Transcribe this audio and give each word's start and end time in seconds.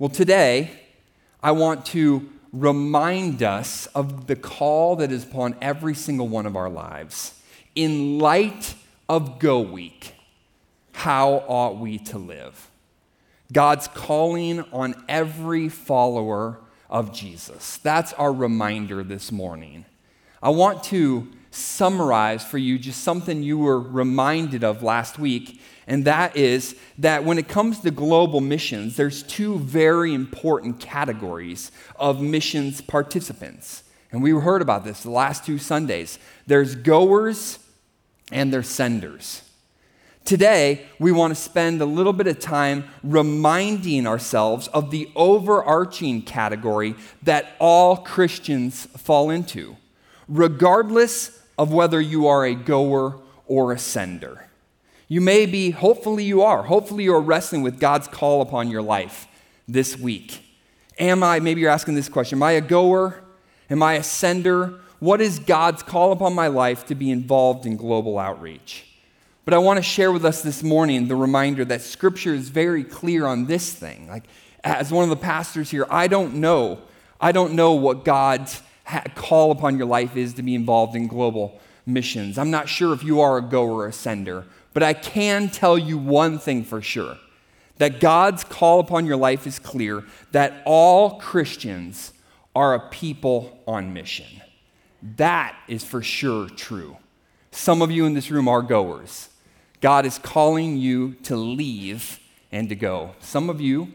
Well, 0.00 0.08
today, 0.08 0.70
I 1.42 1.50
want 1.50 1.84
to 1.86 2.28
remind 2.52 3.42
us 3.42 3.86
of 3.96 4.28
the 4.28 4.36
call 4.36 4.94
that 4.94 5.10
is 5.10 5.24
upon 5.24 5.56
every 5.60 5.96
single 5.96 6.28
one 6.28 6.46
of 6.46 6.54
our 6.54 6.70
lives. 6.70 7.34
In 7.74 8.20
light 8.20 8.76
of 9.08 9.40
Go 9.40 9.58
Week, 9.58 10.14
how 10.92 11.42
ought 11.48 11.78
we 11.78 11.98
to 11.98 12.16
live? 12.16 12.70
God's 13.52 13.88
calling 13.88 14.60
on 14.72 14.94
every 15.08 15.68
follower 15.68 16.60
of 16.88 17.12
Jesus. 17.12 17.78
That's 17.78 18.12
our 18.12 18.32
reminder 18.32 19.02
this 19.02 19.32
morning. 19.32 19.84
I 20.40 20.50
want 20.50 20.84
to 20.84 21.26
summarize 21.50 22.44
for 22.44 22.58
you 22.58 22.78
just 22.78 23.02
something 23.02 23.42
you 23.42 23.58
were 23.58 23.80
reminded 23.80 24.64
of 24.64 24.82
last 24.82 25.18
week, 25.18 25.60
and 25.86 26.04
that 26.04 26.36
is 26.36 26.76
that 26.98 27.24
when 27.24 27.38
it 27.38 27.48
comes 27.48 27.80
to 27.80 27.90
global 27.90 28.40
missions, 28.40 28.96
there's 28.96 29.22
two 29.22 29.58
very 29.58 30.12
important 30.12 30.80
categories 30.80 31.72
of 31.96 32.20
missions 32.20 32.80
participants. 32.80 33.84
And 34.12 34.22
we 34.22 34.30
heard 34.30 34.62
about 34.62 34.84
this 34.84 35.02
the 35.02 35.10
last 35.10 35.44
two 35.44 35.58
Sundays. 35.58 36.18
There's 36.46 36.74
goers 36.74 37.58
and 38.30 38.52
there's 38.52 38.68
senders. 38.68 39.42
Today, 40.24 40.84
we 40.98 41.10
want 41.10 41.34
to 41.34 41.40
spend 41.40 41.80
a 41.80 41.86
little 41.86 42.12
bit 42.12 42.26
of 42.26 42.38
time 42.38 42.84
reminding 43.02 44.06
ourselves 44.06 44.68
of 44.68 44.90
the 44.90 45.08
overarching 45.16 46.20
category 46.20 46.94
that 47.22 47.54
all 47.58 47.96
Christians 47.96 48.84
fall 48.98 49.30
into, 49.30 49.78
regardless 50.28 51.42
of 51.58 51.72
whether 51.72 52.00
you 52.00 52.28
are 52.28 52.46
a 52.46 52.54
goer 52.54 53.18
or 53.46 53.72
a 53.72 53.78
sender. 53.78 54.46
You 55.08 55.20
may 55.20 55.46
be, 55.46 55.70
hopefully, 55.70 56.24
you 56.24 56.42
are. 56.42 56.62
Hopefully, 56.62 57.04
you 57.04 57.14
are 57.14 57.20
wrestling 57.20 57.62
with 57.62 57.80
God's 57.80 58.06
call 58.06 58.40
upon 58.40 58.70
your 58.70 58.82
life 58.82 59.26
this 59.66 59.98
week. 59.98 60.42
Am 60.98 61.22
I, 61.22 61.40
maybe 61.40 61.60
you're 61.60 61.70
asking 61.70 61.94
this 61.94 62.08
question 62.08 62.38
Am 62.38 62.42
I 62.42 62.52
a 62.52 62.60
goer? 62.60 63.22
Am 63.70 63.82
I 63.82 63.94
a 63.94 64.02
sender? 64.02 64.80
What 64.98 65.20
is 65.20 65.38
God's 65.38 65.82
call 65.82 66.12
upon 66.12 66.34
my 66.34 66.48
life 66.48 66.86
to 66.86 66.94
be 66.94 67.10
involved 67.10 67.66
in 67.66 67.76
global 67.76 68.18
outreach? 68.18 68.84
But 69.44 69.54
I 69.54 69.58
want 69.58 69.78
to 69.78 69.82
share 69.82 70.12
with 70.12 70.24
us 70.24 70.42
this 70.42 70.62
morning 70.62 71.08
the 71.08 71.16
reminder 71.16 71.64
that 71.64 71.80
Scripture 71.80 72.34
is 72.34 72.50
very 72.50 72.84
clear 72.84 73.24
on 73.24 73.46
this 73.46 73.72
thing. 73.72 74.08
Like, 74.08 74.24
as 74.62 74.92
one 74.92 75.04
of 75.04 75.10
the 75.10 75.16
pastors 75.16 75.70
here, 75.70 75.86
I 75.88 76.08
don't 76.08 76.34
know. 76.34 76.80
I 77.20 77.32
don't 77.32 77.54
know 77.54 77.72
what 77.72 78.04
God's 78.04 78.62
call 79.14 79.50
upon 79.50 79.78
your 79.78 79.86
life 79.86 80.16
is 80.16 80.34
to 80.34 80.42
be 80.42 80.54
involved 80.54 80.96
in 80.96 81.06
global 81.06 81.60
missions. 81.86 82.38
I'm 82.38 82.50
not 82.50 82.68
sure 82.68 82.92
if 82.92 83.02
you 83.02 83.20
are 83.20 83.38
a 83.38 83.42
goer 83.42 83.82
or 83.82 83.86
a 83.88 83.92
sender, 83.92 84.44
but 84.72 84.82
I 84.82 84.92
can 84.92 85.48
tell 85.48 85.78
you 85.78 85.98
one 85.98 86.38
thing 86.38 86.64
for 86.64 86.80
sure 86.80 87.16
that 87.78 88.00
God's 88.00 88.44
call 88.44 88.80
upon 88.80 89.06
your 89.06 89.16
life 89.16 89.46
is 89.46 89.58
clear 89.58 90.04
that 90.32 90.62
all 90.64 91.18
Christians 91.18 92.12
are 92.54 92.74
a 92.74 92.88
people 92.88 93.60
on 93.66 93.92
mission. 93.92 94.42
That 95.16 95.56
is 95.68 95.84
for 95.84 96.02
sure 96.02 96.48
true. 96.48 96.96
Some 97.50 97.82
of 97.82 97.90
you 97.90 98.04
in 98.04 98.14
this 98.14 98.30
room 98.30 98.48
are 98.48 98.62
goers. 98.62 99.28
God 99.80 100.04
is 100.04 100.18
calling 100.18 100.76
you 100.76 101.14
to 101.22 101.36
leave 101.36 102.18
and 102.50 102.68
to 102.68 102.74
go. 102.74 103.14
Some 103.20 103.48
of 103.48 103.60
you, 103.60 103.92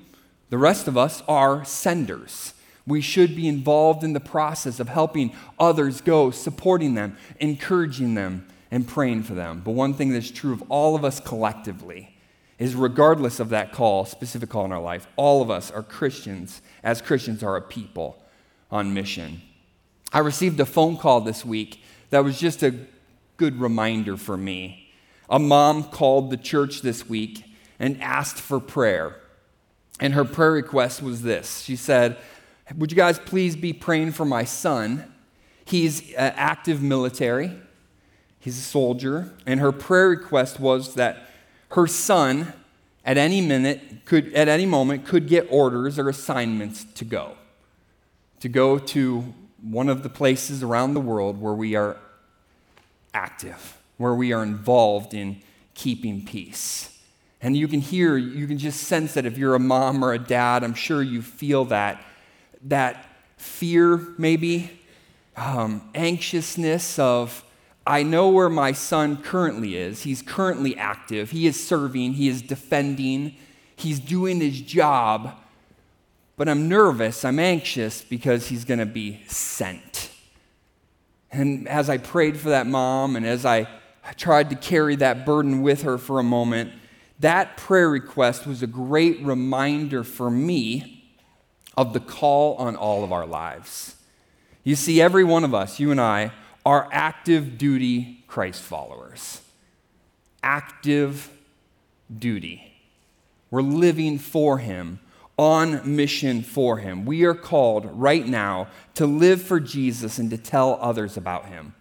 the 0.50 0.58
rest 0.58 0.88
of 0.88 0.98
us, 0.98 1.22
are 1.28 1.66
senders. 1.66 2.54
We 2.86 3.02
should 3.02 3.36
be 3.36 3.48
involved 3.48 4.04
in 4.04 4.14
the 4.14 4.20
process 4.20 4.80
of 4.80 4.90
helping 4.90 5.34
others 5.60 6.02
go, 6.02 6.32
supporting 6.32 6.96
them, 6.96 7.18
encouraging 7.40 8.14
them, 8.14 8.48
and 8.70 8.88
praying 8.88 9.24
for 9.24 9.34
them. 9.34 9.62
But 9.64 9.72
one 9.72 9.94
thing 9.94 10.12
that's 10.12 10.32
true 10.32 10.52
of 10.52 10.64
all 10.70 10.96
of 10.96 11.06
us 11.06 11.20
collectively 11.20 12.16
is 12.60 12.76
regardless 12.76 13.40
of 13.40 13.50
that 13.50 13.72
call, 13.72 14.06
specific 14.06 14.50
call 14.50 14.66
in 14.66 14.72
our 14.72 14.82
life, 14.82 15.08
all 15.16 15.42
of 15.42 15.50
us 15.50 15.72
are 15.72 15.84
Christians, 15.84 16.62
as 16.84 17.02
Christians 17.02 17.44
are 17.44 17.56
a 17.56 17.62
people 17.62 18.22
on 18.72 18.94
mission. 18.94 19.42
I 20.12 20.20
received 20.20 20.60
a 20.60 20.66
phone 20.66 20.98
call 20.98 21.22
this 21.22 21.46
week 21.46 21.82
that 22.10 22.24
was 22.24 22.40
just 22.40 22.64
a 22.64 22.76
good 23.38 23.60
reminder 23.60 24.18
for 24.18 24.38
me 24.38 24.84
a 25.30 25.40
mom 25.40 25.84
called 25.86 26.30
the 26.30 26.38
church 26.38 26.82
this 26.82 27.10
week 27.10 27.44
and 27.80 28.02
asked 28.02 28.40
for 28.40 28.60
prayer. 28.60 29.20
And 30.00 30.14
her 30.14 30.26
prayer 30.26 30.52
request 30.52 31.02
was 31.02 31.22
this 31.22 31.62
She 31.62 31.76
said, 31.76 32.18
Would 32.78 32.92
you 32.92 32.96
guys 32.96 33.20
please 33.20 33.56
be 33.56 33.74
praying 33.74 34.14
for 34.14 34.26
my 34.26 34.44
son? 34.44 35.12
He's 35.66 36.14
uh, 36.14 36.34
active 36.36 36.82
military, 36.82 37.52
he's 38.40 38.58
a 38.58 38.62
soldier. 38.62 39.34
And 39.46 39.60
her 39.60 39.72
prayer 39.72 40.10
request 40.10 40.60
was 40.60 40.96
that 40.96 41.30
her 41.72 41.88
son, 41.88 42.54
at 43.06 43.18
any 43.18 43.42
minute, 43.42 44.06
could, 44.06 44.34
at 44.34 44.48
any 44.48 44.66
moment, 44.66 45.06
could 45.06 45.28
get 45.28 45.48
orders 45.50 45.98
or 45.98 46.10
assignments 46.10 46.86
to 46.96 47.06
go. 47.06 47.38
To 48.42 48.50
go 48.50 48.78
to 48.78 49.34
one 49.62 49.90
of 49.90 50.04
the 50.04 50.10
places 50.10 50.62
around 50.62 50.94
the 50.94 51.02
world 51.02 51.40
where 51.40 51.54
we 51.54 51.76
are 51.76 51.98
active 53.14 53.78
where 53.98 54.14
we 54.14 54.34
are 54.34 54.44
involved 54.44 55.14
in 55.14 55.42
keeping 55.74 56.26
peace. 56.26 57.00
And 57.42 57.58
you 57.58 57.68
can 57.68 57.82
hear, 57.82 58.18
you 58.18 58.48
can 58.48 58.58
just 58.58 58.82
sense 58.82 59.14
that 59.14 59.26
if 59.26 59.38
you're 59.38 59.56
a 59.56 59.60
mom 59.60 60.04
or 60.04 60.14
a 60.14 60.20
dad, 60.20 60.64
I'm 60.64 60.74
sure 60.74 61.02
you 61.02 61.22
feel 61.22 61.66
that, 61.66 62.02
that 62.66 63.06
fear, 63.38 64.14
maybe, 64.18 64.72
um, 65.36 65.90
anxiousness 65.96 66.98
of, 67.00 67.44
I 67.86 68.04
know 68.04 68.30
where 68.30 68.50
my 68.50 68.72
son 68.72 69.22
currently 69.22 69.76
is. 69.76 70.04
He's 70.04 70.22
currently 70.22 70.78
active. 70.78 71.32
He 71.32 71.48
is 71.48 71.62
serving. 71.62 72.14
He 72.14 72.30
is 72.30 72.42
defending. 72.42 73.36
He's 73.76 74.00
doing 74.00 74.40
his 74.40 74.62
job. 74.62 75.36
But 76.38 76.48
I'm 76.48 76.70
nervous. 76.70 77.26
I'm 77.26 77.40
anxious 77.40 78.02
because 78.02 78.48
he's 78.48 78.64
going 78.64 78.80
to 78.80 78.86
be 78.86 79.22
sent. 79.28 80.10
And 81.32 81.68
as 81.68 81.90
I 81.90 81.98
prayed 81.98 82.38
for 82.38 82.50
that 82.50 82.68
mom 82.68 83.16
and 83.16 83.26
as 83.26 83.46
I 83.46 83.68
I 84.06 84.14
tried 84.14 84.50
to 84.50 84.56
carry 84.56 84.96
that 84.98 85.26
burden 85.26 85.62
with 85.62 85.84
her 85.84 85.98
for 85.98 86.20
a 86.20 86.24
moment. 86.24 86.74
That 87.20 87.56
prayer 87.56 87.90
request 87.90 88.46
was 88.46 88.62
a 88.62 88.68
great 88.68 89.22
reminder 89.22 90.04
for 90.04 90.30
me 90.30 90.93
of 91.76 91.94
the 91.94 92.00
call 92.00 92.56
on 92.56 92.76
all 92.76 93.04
of 93.04 93.12
our 93.12 93.26
lives. 93.26 93.96
You 94.64 94.76
see, 94.76 95.02
every 95.02 95.24
one 95.24 95.44
of 95.44 95.54
us, 95.54 95.80
you 95.80 95.92
and 95.92 96.00
I, 96.00 96.32
are 96.66 96.88
active 96.92 97.58
duty 97.58 98.24
Christ 98.28 98.62
followers. 98.62 99.42
Active 100.42 101.30
duty. 102.18 102.74
We're 103.52 103.62
living 103.62 104.18
for 104.20 104.58
Him, 104.58 105.00
on 105.38 105.96
mission 105.96 106.44
for 106.44 106.78
Him. 106.78 107.06
We 107.06 107.24
are 107.24 107.34
called 107.34 107.90
right 107.92 108.26
now 108.26 108.68
to 108.96 109.06
live 109.06 109.42
for 109.42 109.60
Jesus 109.60 110.18
and 110.18 110.30
to 110.30 110.38
tell 110.38 110.78
others 110.82 111.18
about 111.18 111.48
Him 111.48 111.74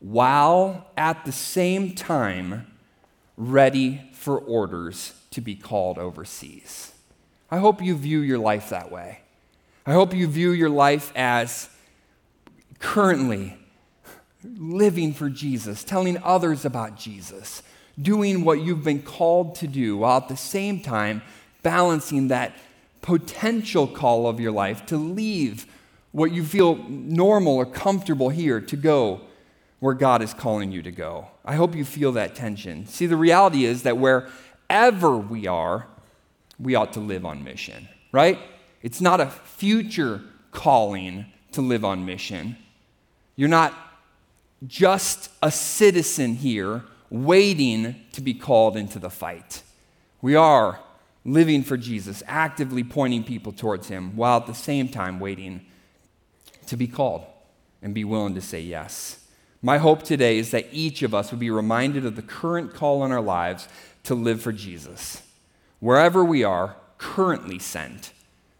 while 0.00 0.86
at 0.96 1.24
the 1.24 1.32
same 1.32 1.94
time 1.94 2.66
ready 3.36 4.02
for 4.12 4.38
orders 4.38 5.14
to 5.30 5.40
be 5.40 5.54
called 5.54 5.98
overseas. 5.98 6.92
I 7.50 7.58
hope 7.58 7.82
you 7.82 7.96
view 7.96 8.20
your 8.20 8.38
life 8.38 8.70
that 8.70 8.90
way. 8.90 9.20
I 9.86 9.92
hope 9.92 10.14
you 10.14 10.26
view 10.26 10.50
your 10.50 10.70
life 10.70 11.12
as 11.14 11.68
currently 12.78 13.56
living 14.42 15.12
for 15.12 15.28
Jesus, 15.28 15.84
telling 15.84 16.18
others 16.22 16.64
about 16.64 16.96
Jesus, 16.96 17.62
doing 18.00 18.44
what 18.44 18.60
you've 18.60 18.84
been 18.84 19.02
called 19.02 19.54
to 19.56 19.66
do, 19.66 19.98
while 19.98 20.18
at 20.18 20.28
the 20.28 20.36
same 20.36 20.80
time 20.80 21.22
balancing 21.62 22.28
that 22.28 22.52
potential 23.00 23.86
call 23.86 24.26
of 24.26 24.40
your 24.40 24.52
life 24.52 24.84
to 24.86 24.96
leave 24.96 25.66
what 26.10 26.32
you 26.32 26.44
feel 26.44 26.76
normal 26.88 27.54
or 27.56 27.66
comfortable 27.66 28.28
here 28.28 28.60
to 28.60 28.76
go 28.76 29.20
where 29.78 29.94
God 29.94 30.22
is 30.22 30.34
calling 30.34 30.72
you 30.72 30.82
to 30.82 30.90
go. 30.90 31.28
I 31.44 31.54
hope 31.54 31.74
you 31.74 31.84
feel 31.84 32.12
that 32.12 32.34
tension. 32.34 32.86
See, 32.86 33.06
the 33.06 33.16
reality 33.16 33.64
is 33.64 33.82
that 33.82 33.98
wherever 33.98 35.16
we 35.16 35.46
are, 35.46 35.86
we 36.58 36.74
ought 36.74 36.92
to 36.94 37.00
live 37.00 37.24
on 37.24 37.44
mission, 37.44 37.88
right? 38.12 38.38
It's 38.82 39.00
not 39.00 39.20
a 39.20 39.26
future 39.26 40.22
calling 40.50 41.26
to 41.52 41.60
live 41.60 41.84
on 41.84 42.04
mission. 42.04 42.56
You're 43.34 43.48
not 43.48 43.74
just 44.66 45.30
a 45.42 45.50
citizen 45.50 46.34
here 46.34 46.82
waiting 47.10 47.96
to 48.12 48.20
be 48.20 48.34
called 48.34 48.76
into 48.76 48.98
the 48.98 49.10
fight. 49.10 49.62
We 50.22 50.34
are 50.34 50.80
living 51.24 51.62
for 51.62 51.76
Jesus, 51.76 52.22
actively 52.26 52.84
pointing 52.84 53.24
people 53.24 53.52
towards 53.52 53.88
Him, 53.88 54.16
while 54.16 54.38
at 54.38 54.46
the 54.46 54.54
same 54.54 54.88
time 54.88 55.20
waiting 55.20 55.66
to 56.66 56.76
be 56.76 56.86
called 56.86 57.24
and 57.82 57.94
be 57.94 58.04
willing 58.04 58.34
to 58.34 58.40
say 58.40 58.60
yes. 58.60 59.20
My 59.62 59.78
hope 59.78 60.02
today 60.02 60.38
is 60.38 60.50
that 60.52 60.68
each 60.72 61.02
of 61.02 61.14
us 61.14 61.30
would 61.30 61.40
be 61.40 61.50
reminded 61.50 62.06
of 62.06 62.16
the 62.16 62.22
current 62.22 62.74
call 62.74 63.04
in 63.04 63.12
our 63.12 63.20
lives 63.20 63.68
to 64.04 64.14
live 64.14 64.40
for 64.40 64.52
Jesus, 64.52 65.22
wherever 65.80 66.24
we 66.24 66.42
are 66.44 66.76
currently 66.98 67.58
sent, 67.58 68.12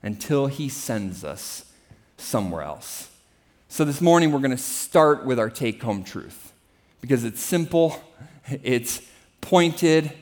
until 0.03 0.47
He 0.47 0.69
sends 0.69 1.25
us 1.25 1.65
somewhere 2.17 2.63
else. 2.63 3.11
So 3.69 3.85
this 3.85 4.01
morning, 4.01 4.33
we're 4.33 4.39
going 4.39 4.51
to 4.53 4.57
start 4.57 5.25
with 5.25 5.39
our 5.39 5.51
take 5.51 5.83
home 5.83 6.05
truth 6.05 6.53
because 7.01 7.25
it's 7.25 7.43
simple, 7.43 8.03
it's 8.63 9.03
pointed, 9.41 10.13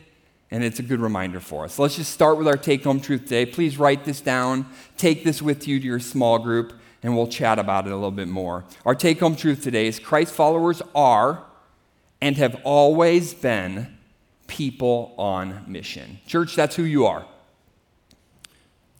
and 0.51 0.63
it's 0.63 0.79
a 0.79 0.83
good 0.83 1.01
reminder 1.01 1.41
for 1.41 1.65
us. 1.65 1.79
Let's 1.79 1.97
just 1.97 2.13
start 2.13 2.39
with 2.39 2.47
our 2.47 2.57
take 2.57 2.85
home 2.85 3.01
truth 3.01 3.23
today. 3.23 3.47
Please 3.47 3.79
write 3.79 4.05
this 4.05 4.21
down, 4.21 4.67
take 4.97 5.25
this 5.25 5.43
with 5.43 5.67
you 5.67 5.81
to 5.81 5.87
your 5.87 6.01
small 6.01 6.39
group, 6.39 6.73
and 7.03 7.17
we'll 7.17 7.27
chat 7.27 7.59
about 7.59 7.87
it 7.87 7.93
a 7.93 7.97
little 7.97 8.11
bit 8.11 8.29
more. 8.29 8.65
Our 8.87 8.95
take 8.95 9.21
home 9.21 9.37
truth 9.37 9.63
today 9.63 9.87
is 9.87 9.99
Christ 9.99 10.35
followers 10.35 10.81
are 10.95 11.45
and 12.21 12.37
have 12.37 12.61
always 12.65 13.35
been 13.35 13.99
people 14.47 15.15
on 15.19 15.65
mission. 15.67 16.19
Church, 16.27 16.55
that's 16.57 16.77
who 16.77 16.85
you 16.85 17.07
are. 17.07 17.27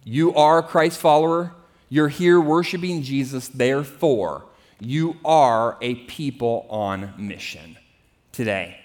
You 0.05 0.35
are 0.35 0.59
a 0.59 0.63
Christ 0.63 0.99
follower. 1.01 1.53
You're 1.89 2.09
here 2.09 2.41
worshiping 2.41 3.03
Jesus, 3.03 3.49
therefore, 3.49 4.47
you 4.81 5.17
are 5.25 5.79
a 5.81 5.95
people 5.95 6.67
on 6.69 7.15
mission 7.17 7.77
today. 8.33 8.79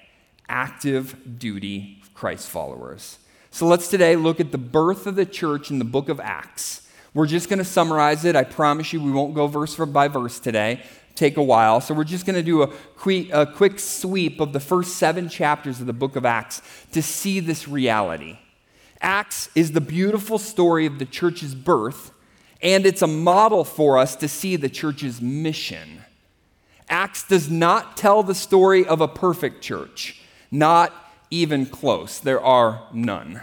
Active 0.48 1.40
duty 1.40 2.02
Christ 2.14 2.50
followers. 2.50 3.18
So 3.52 3.66
let's 3.66 3.88
today 3.88 4.16
look 4.16 4.40
at 4.40 4.52
the 4.52 4.58
birth 4.58 5.08
of 5.08 5.16
the 5.16 5.26
church 5.26 5.72
in 5.72 5.80
the 5.80 5.86
book 5.86 6.10
of 6.10 6.20
Acts. 6.20 6.88
We're 7.14 7.26
just 7.26 7.50
going 7.50 7.60
to 7.60 7.66
summarize 7.66 8.24
it. 8.26 8.36
I 8.36 8.44
promise 8.44 8.94
you 8.94 9.02
we 9.02 9.12
won't 9.12 9.34
go 9.34 9.48
verse 9.48 9.76
by 9.76 10.08
verse 10.08 10.40
today. 10.40 10.84
Take 11.20 11.36
a 11.36 11.44
while. 11.44 11.82
So 11.82 11.94
we're 11.94 12.06
just 12.06 12.26
going 12.26 12.38
to 12.38 12.42
do 12.42 12.62
a 12.62 12.68
quick, 12.68 13.30
a 13.34 13.46
quick 13.46 13.78
sweep 13.78 14.40
of 14.40 14.54
the 14.54 14.60
first 14.62 14.96
seven 14.96 15.28
chapters 15.28 15.82
of 15.82 15.86
the 15.86 15.92
book 15.92 16.16
of 16.16 16.26
Acts 16.26 16.62
to 16.94 17.02
see 17.02 17.42
this 17.42 17.68
reality. 17.68 18.40
Acts 19.02 19.50
is 19.54 19.74
the 19.74 19.82
beautiful 19.82 20.38
story 20.38 20.86
of 20.86 20.98
the 20.98 21.04
church's 21.04 21.54
birth, 21.54 22.12
and 22.62 22.86
it's 22.86 23.02
a 23.02 23.08
model 23.08 23.66
for 23.66 23.98
us 23.98 24.16
to 24.16 24.30
see 24.30 24.56
the 24.56 24.70
church's 24.70 25.22
mission. 25.22 26.06
Acts 26.88 27.28
does 27.28 27.50
not 27.50 27.98
tell 27.98 28.24
the 28.24 28.34
story 28.34 28.86
of 28.86 29.02
a 29.02 29.08
perfect 29.10 29.62
church, 29.62 30.22
not 30.50 30.94
even 31.30 31.66
close. 31.66 32.20
There 32.20 32.42
are 32.42 32.88
none. 32.94 33.42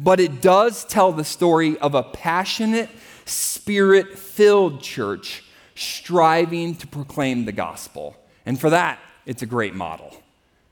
But 0.00 0.18
it 0.18 0.40
does 0.40 0.82
tell 0.86 1.12
the 1.12 1.24
story 1.24 1.76
of 1.76 1.94
a 1.94 2.04
passionate, 2.04 2.88
spirit 3.26 4.18
filled 4.18 4.80
church 4.80 5.42
striving 5.78 6.74
to 6.76 6.86
proclaim 6.86 7.44
the 7.44 7.52
gospel. 7.52 8.16
And 8.44 8.58
for 8.58 8.70
that, 8.70 8.98
it's 9.26 9.42
a 9.42 9.46
great 9.46 9.74
model. 9.74 10.22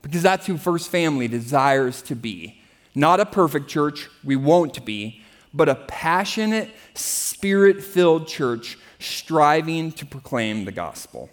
Because 0.01 0.21
that's 0.21 0.45
who 0.45 0.57
First 0.57 0.89
Family 0.89 1.27
desires 1.27 2.01
to 2.03 2.15
be. 2.15 2.61
Not 2.93 3.19
a 3.19 3.25
perfect 3.25 3.67
church, 3.67 4.09
we 4.23 4.35
won't 4.35 4.83
be, 4.85 5.21
but 5.53 5.69
a 5.69 5.75
passionate, 5.75 6.71
spirit 6.93 7.83
filled 7.83 8.27
church 8.27 8.77
striving 8.99 9.91
to 9.93 10.05
proclaim 10.05 10.65
the 10.65 10.71
gospel. 10.71 11.29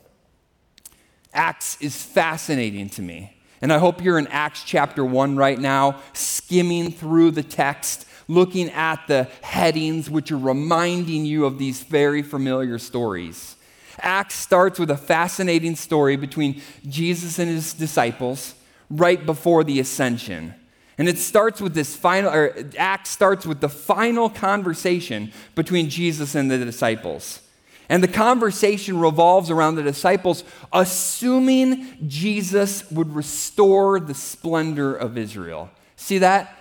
Acts 1.33 1.77
is 1.81 2.01
fascinating 2.01 2.89
to 2.91 3.03
me. 3.03 3.37
And 3.61 3.73
I 3.73 3.79
hope 3.79 4.05
you're 4.05 4.19
in 4.19 4.27
Acts 4.27 4.63
chapter 4.63 5.05
1 5.05 5.37
right 5.37 5.59
now, 5.59 6.01
skimming 6.13 6.93
through 6.93 7.31
the 7.33 7.43
text, 7.43 8.07
looking 8.29 8.71
at 8.71 9.07
the 9.09 9.25
headings, 9.43 10.11
which 10.11 10.31
are 10.31 10.39
reminding 10.39 11.25
you 11.25 11.47
of 11.47 11.59
these 11.59 11.83
very 11.83 12.23
familiar 12.23 12.79
stories. 12.79 13.57
Acts 14.01 14.35
starts 14.35 14.79
with 14.79 14.91
a 14.91 14.97
fascinating 14.97 15.77
story 15.77 16.17
between 16.17 16.61
Jesus 16.89 17.39
and 17.39 17.49
his 17.49 17.73
disciples 17.75 18.55
right 18.91 19.25
before 19.25 19.65
the 19.65 19.81
ascension. 19.81 20.55
And 20.97 21.09
it 21.09 21.19
starts 21.19 21.61
with 21.61 21.75
this 21.75 21.97
final, 21.97 22.31
or 22.31 22.55
Acts 22.79 23.11
starts 23.11 23.45
with 23.45 23.61
the 23.61 23.69
final 23.69 24.31
conversation 24.31 25.33
between 25.55 25.91
Jesus 25.91 26.35
and 26.35 26.51
the 26.51 26.59
disciples. 26.59 27.41
And 27.89 28.03
the 28.03 28.09
conversation 28.09 28.99
revolves 28.99 29.51
around 29.51 29.75
the 29.75 29.83
disciples 29.83 30.45
assuming 30.73 31.97
Jesus 32.07 32.91
would 32.91 33.15
restore 33.15 34.01
the 34.01 34.15
splendor 34.15 34.95
of 34.95 35.19
Israel. 35.19 35.71
See 35.97 36.19
that? 36.19 36.57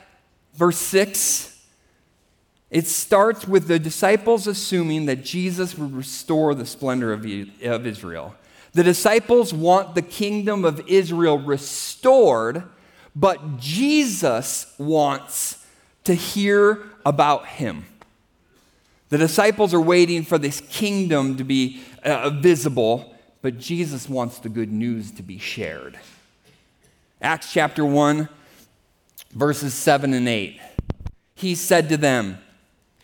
Verse 0.54 0.78
6. 0.78 1.53
It 2.74 2.88
starts 2.88 3.48
with 3.48 3.68
the 3.68 3.78
disciples 3.78 4.48
assuming 4.48 5.06
that 5.06 5.24
Jesus 5.24 5.78
would 5.78 5.94
restore 5.94 6.56
the 6.56 6.66
splendor 6.66 7.14
of, 7.14 7.24
Israel. 7.24 8.34
The 8.74 8.84
disciples 8.84 9.54
want 9.54 9.94
the 9.94 10.02
kingdom 10.02 10.66
of 10.66 10.82
Israel 10.88 11.38
restored, 11.38 12.64
but 13.16 13.60
Jesus 13.60 14.74
wants 14.80 15.64
to 16.06 16.16
hear 16.16 16.84
about 17.06 17.46
him. 17.46 17.86
The 19.10 19.20
disciples 19.20 19.76
are 19.76 19.80
waiting 19.80 20.24
for 20.24 20.40
this 20.40 20.60
kingdom 20.60 21.38
to 21.38 21.44
be 21.44 21.84
uh, 22.04 22.32
visible, 22.32 23.16
but 23.44 23.60
Jesus 23.60 24.10
wants 24.10 24.40
the 24.40 24.50
good 24.50 24.72
news 24.72 25.12
to 25.12 25.22
be 25.22 25.38
shared. 25.38 26.00
Acts 27.22 27.54
chapter 27.54 27.86
1, 27.86 28.28
verses 29.32 29.76
7 29.76 30.12
and 30.12 30.28
8. 30.28 30.60
He 31.36 31.54
said 31.54 31.88
to 31.90 31.98
them, 31.98 32.40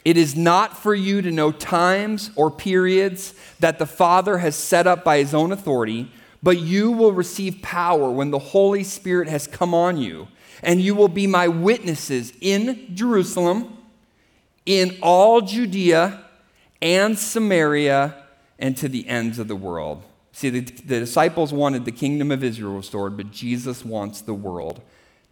It 0.06 0.18
is 0.18 0.36
not 0.36 0.78
for 0.78 0.96
you 0.96 1.22
to 1.22 1.32
know 1.32 1.52
times 1.52 2.32
or 2.36 2.50
periods 2.50 3.34
that 3.60 3.80
the 3.80 3.86
Father 3.86 4.38
has 4.38 4.56
set 4.56 4.88
up 4.88 5.04
by 5.04 5.18
his 5.18 5.34
own 5.34 5.52
authority, 5.52 6.12
but 6.42 6.60
you 6.60 6.92
will 6.92 7.12
receive 7.12 7.62
power 7.62 8.10
when 8.10 8.32
the 8.32 8.40
Holy 8.40 8.84
Spirit 8.84 9.28
has 9.28 9.46
come 9.46 9.74
on 9.74 9.98
you, 9.98 10.28
and 10.64 10.82
you 10.82 10.96
will 10.96 11.10
be 11.10 11.28
my 11.28 11.48
witnesses 11.48 12.34
in 12.40 12.96
Jerusalem 12.96 13.78
in 14.66 14.98
all 15.02 15.42
Judea 15.42 16.24
and 16.82 17.18
Samaria 17.18 18.16
and 18.58 18.78
to 18.78 18.88
the 18.88 19.08
ends 19.08 19.40
of 19.40 19.48
the 19.48 19.56
world. 19.56 20.04
See, 20.32 20.50
the, 20.50 20.62
the, 20.62 21.00
disciples 21.00 21.52
wanted 21.52 21.86
the 21.86 21.92
kingdom 21.92 22.32
of 22.32 22.44
Israel 22.44 22.76
restored, 22.76 23.18
but 23.18 23.32
Jesus 23.32 23.84
wants 23.84 24.22
the 24.22 24.34
world 24.34 24.82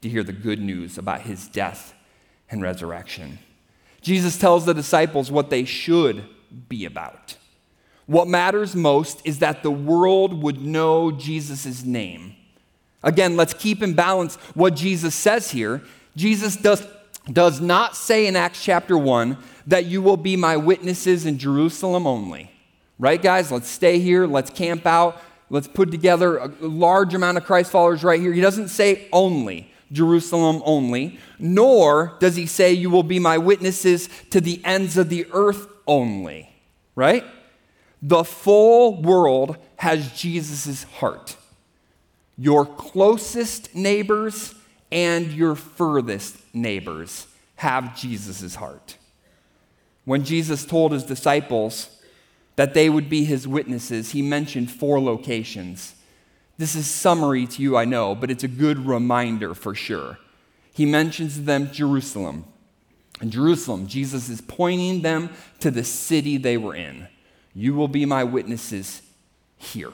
to 0.02 0.10
hear 0.10 0.24
the 0.24 0.34
good 0.34 0.60
news 0.60 0.98
about 0.98 1.22
his 1.22 1.48
death 1.48 1.94
and 2.50 2.62
resurrection. 2.62 3.40
Jesus 4.08 4.38
tells 4.38 4.64
the 4.64 4.74
disciples 4.74 5.30
what 5.30 5.50
they 5.50 5.66
should 5.66 6.24
be 6.70 6.86
about. 6.86 7.36
What 8.06 8.30
matters 8.30 8.74
most 8.74 9.22
is 9.26 9.40
that 9.40 9.64
the 9.64 9.70
world 9.70 10.42
would 10.42 10.62
know 10.62 11.12
Jesus' 11.12 11.84
name. 11.84 12.34
Again, 13.04 13.36
let's 13.36 13.54
keep 13.54 13.84
in 13.84 13.96
balance 13.96 14.36
what 14.54 14.76
Jesus 14.76 15.14
says 15.14 15.52
here. 15.52 15.82
Jesus 16.16 16.56
does 16.56 16.88
does 17.30 17.60
not 17.60 17.98
say 17.98 18.28
in 18.28 18.38
Acts 18.38 18.64
chapter 18.64 18.98
1 18.98 19.38
that 19.68 19.88
you 19.88 20.02
will 20.02 20.16
be 20.16 20.38
my 20.38 20.56
witnesses 20.56 21.26
in 21.26 21.38
Jerusalem 21.38 22.08
only. 22.08 22.50
Right, 22.98 23.22
guys? 23.22 23.52
Let's 23.52 23.68
stay 23.68 24.00
here. 24.00 24.26
Let's 24.26 24.50
camp 24.50 24.86
out. 24.86 25.22
Let's 25.50 25.68
put 25.68 25.92
together 25.92 26.38
a 26.38 26.48
large 26.62 27.14
amount 27.14 27.38
of 27.38 27.44
Christ 27.44 27.72
followers 27.72 28.06
right 28.06 28.22
here. 28.22 28.32
He 28.32 28.40
doesn't 28.40 28.70
say 28.70 29.10
only, 29.12 29.67
Jerusalem 29.92 30.62
only, 30.66 31.20
nor 31.40 32.18
does 32.20 32.36
he 32.36 32.46
say 32.46 32.74
you 32.74 32.90
will 32.90 33.04
be 33.04 33.20
my 33.20 33.38
witnesses 33.38 34.10
to 34.32 34.42
the 34.42 34.62
ends 34.66 34.98
of 34.98 35.10
the 35.10 35.28
earth 35.32 35.68
only. 35.88 36.50
Right? 36.96 37.24
The 38.02 38.24
full 38.24 39.02
world 39.02 39.58
has 39.78 40.12
Jesus' 40.12 40.84
heart. 40.84 41.36
Your 42.38 42.66
closest 42.66 43.74
neighbors 43.74 44.54
and 44.92 45.32
your 45.32 45.56
furthest 45.56 46.38
neighbors 46.54 47.28
have 47.56 47.98
Jesus' 47.98 48.56
heart. 48.56 48.98
When 50.06 50.24
Jesus 50.24 50.66
told 50.66 50.92
his 50.92 51.04
disciples 51.04 52.02
that 52.56 52.74
they 52.74 52.90
would 52.90 53.10
be 53.10 53.26
his 53.26 53.48
witnesses, 53.48 54.12
he 54.12 54.22
mentioned 54.22 54.72
four 54.72 55.00
locations. 55.00 55.96
This 56.58 56.76
is 56.76 56.88
summary 56.88 57.46
to 57.48 57.62
you, 57.62 57.78
I 57.78 57.86
know, 57.86 58.16
but 58.16 58.32
it's 58.32 58.44
a 58.44 58.48
good 58.48 58.88
reminder 58.88 59.54
for 59.54 59.76
sure. 59.76 60.18
He 60.74 60.86
mentions 60.86 61.44
them 61.44 61.72
Jerusalem. 61.72 62.46
In 63.22 63.32
Jerusalem, 63.32 63.88
Jesus 63.88 64.30
is 64.30 64.42
pointing 64.42 65.02
them 65.02 65.30
to 65.60 65.72
the 65.72 65.84
city 65.84 66.38
they 66.38 66.58
were 66.58 66.76
in. 66.76 67.08
You 67.54 67.74
will 67.74 67.88
be 67.88 68.06
my 68.06 68.24
witnesses 68.24 69.02
here. 69.58 69.94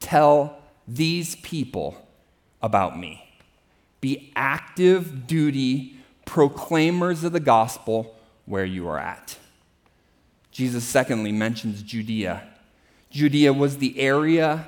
Tell 0.00 0.58
these 0.88 1.36
people 1.36 1.96
about 2.62 2.98
me. 2.98 3.28
Be 4.00 4.32
active 4.34 5.26
duty 5.26 5.96
proclaimers 6.24 7.24
of 7.24 7.32
the 7.32 7.40
gospel 7.40 8.16
where 8.46 8.64
you 8.64 8.88
are 8.88 8.98
at. 8.98 9.36
Jesus, 10.50 10.84
secondly, 10.84 11.32
mentions 11.32 11.82
Judea. 11.82 12.42
Judea 13.10 13.52
was 13.52 13.78
the 13.78 13.98
area, 14.00 14.66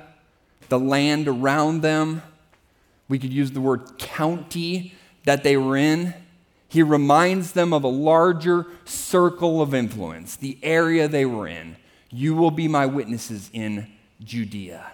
the 0.69 0.79
land 0.79 1.27
around 1.27 1.81
them. 1.81 2.21
We 3.07 3.19
could 3.19 3.33
use 3.33 3.51
the 3.51 3.61
word 3.61 3.97
county 3.97 4.93
that 5.25 5.43
they 5.43 5.57
were 5.57 5.77
in. 5.77 6.13
He 6.67 6.83
reminds 6.83 7.51
them 7.53 7.73
of 7.73 7.83
a 7.83 7.89
larger 7.89 8.65
circle 8.83 9.61
of 9.61 9.73
influence, 9.73 10.35
the 10.35 10.57
area 10.63 11.07
they 11.07 11.25
were 11.25 11.47
in. 11.47 11.77
You 12.09 12.35
will 12.35 12.51
be 12.51 12.67
my 12.67 12.85
witnesses 12.85 13.49
in 13.53 13.87
Judea. 14.23 14.91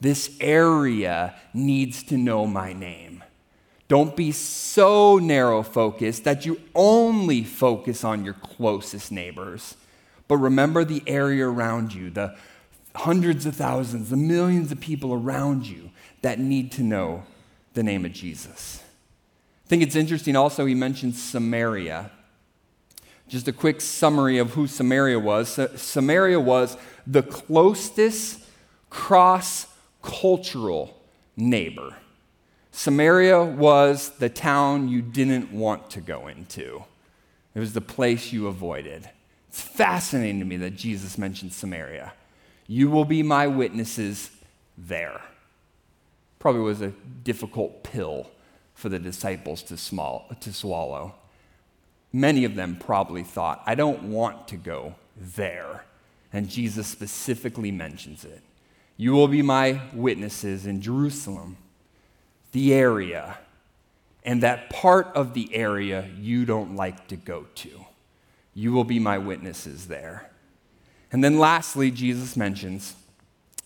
This 0.00 0.36
area 0.40 1.34
needs 1.54 2.02
to 2.04 2.16
know 2.16 2.46
my 2.46 2.72
name. 2.72 3.22
Don't 3.88 4.16
be 4.16 4.32
so 4.32 5.18
narrow 5.18 5.62
focused 5.62 6.24
that 6.24 6.44
you 6.46 6.60
only 6.74 7.44
focus 7.44 8.04
on 8.04 8.24
your 8.24 8.34
closest 8.34 9.12
neighbors. 9.12 9.76
But 10.28 10.38
remember 10.38 10.82
the 10.84 11.02
area 11.06 11.46
around 11.46 11.92
you, 11.92 12.08
the 12.08 12.34
hundreds 12.94 13.46
of 13.46 13.56
thousands, 13.56 14.10
the 14.10 14.16
millions 14.16 14.70
of 14.72 14.80
people 14.80 15.12
around 15.12 15.66
you 15.66 15.90
that 16.22 16.38
need 16.38 16.70
to 16.72 16.82
know 16.82 17.24
the 17.74 17.82
name 17.82 18.04
of 18.04 18.12
Jesus. 18.12 18.82
I 19.64 19.68
think 19.68 19.82
it's 19.82 19.96
interesting 19.96 20.36
also, 20.36 20.66
he 20.66 20.74
mentions 20.74 21.22
Samaria. 21.22 22.10
Just 23.28 23.48
a 23.48 23.52
quick 23.52 23.80
summary 23.80 24.38
of 24.38 24.52
who 24.52 24.66
Samaria 24.66 25.18
was. 25.18 25.58
Samaria 25.76 26.38
was 26.38 26.76
the 27.06 27.22
closest 27.22 28.40
cross 28.90 29.66
cultural 30.02 31.00
neighbor. 31.36 31.96
Samaria 32.72 33.42
was 33.42 34.10
the 34.18 34.28
town 34.28 34.88
you 34.88 35.00
didn't 35.00 35.52
want 35.52 35.90
to 35.90 36.00
go 36.00 36.26
into, 36.26 36.84
it 37.54 37.58
was 37.58 37.72
the 37.74 37.80
place 37.80 38.32
you 38.32 38.46
avoided. 38.46 39.08
It's 39.48 39.60
fascinating 39.60 40.38
to 40.38 40.46
me 40.46 40.56
that 40.56 40.76
Jesus 40.76 41.18
mentioned 41.18 41.52
Samaria. 41.52 42.14
You 42.72 42.88
will 42.88 43.04
be 43.04 43.22
my 43.22 43.48
witnesses 43.48 44.30
there. 44.78 45.20
Probably 46.38 46.62
was 46.62 46.80
a 46.80 46.94
difficult 47.22 47.84
pill 47.84 48.30
for 48.72 48.88
the 48.88 48.98
disciples 48.98 49.62
to, 49.64 49.76
small, 49.76 50.26
to 50.40 50.54
swallow. 50.54 51.14
Many 52.14 52.46
of 52.46 52.54
them 52.54 52.78
probably 52.80 53.24
thought, 53.24 53.62
I 53.66 53.74
don't 53.74 54.04
want 54.04 54.48
to 54.48 54.56
go 54.56 54.94
there. 55.18 55.84
And 56.32 56.48
Jesus 56.48 56.86
specifically 56.86 57.70
mentions 57.70 58.24
it. 58.24 58.40
You 58.96 59.12
will 59.12 59.28
be 59.28 59.42
my 59.42 59.82
witnesses 59.92 60.64
in 60.64 60.80
Jerusalem, 60.80 61.58
the 62.52 62.72
area, 62.72 63.36
and 64.24 64.42
that 64.42 64.70
part 64.70 65.08
of 65.08 65.34
the 65.34 65.54
area 65.54 66.08
you 66.18 66.46
don't 66.46 66.74
like 66.74 67.06
to 67.08 67.16
go 67.16 67.44
to. 67.56 67.84
You 68.54 68.72
will 68.72 68.84
be 68.84 68.98
my 68.98 69.18
witnesses 69.18 69.88
there. 69.88 70.31
And 71.12 71.22
then 71.22 71.38
lastly, 71.38 71.90
Jesus 71.90 72.36
mentions 72.36 72.96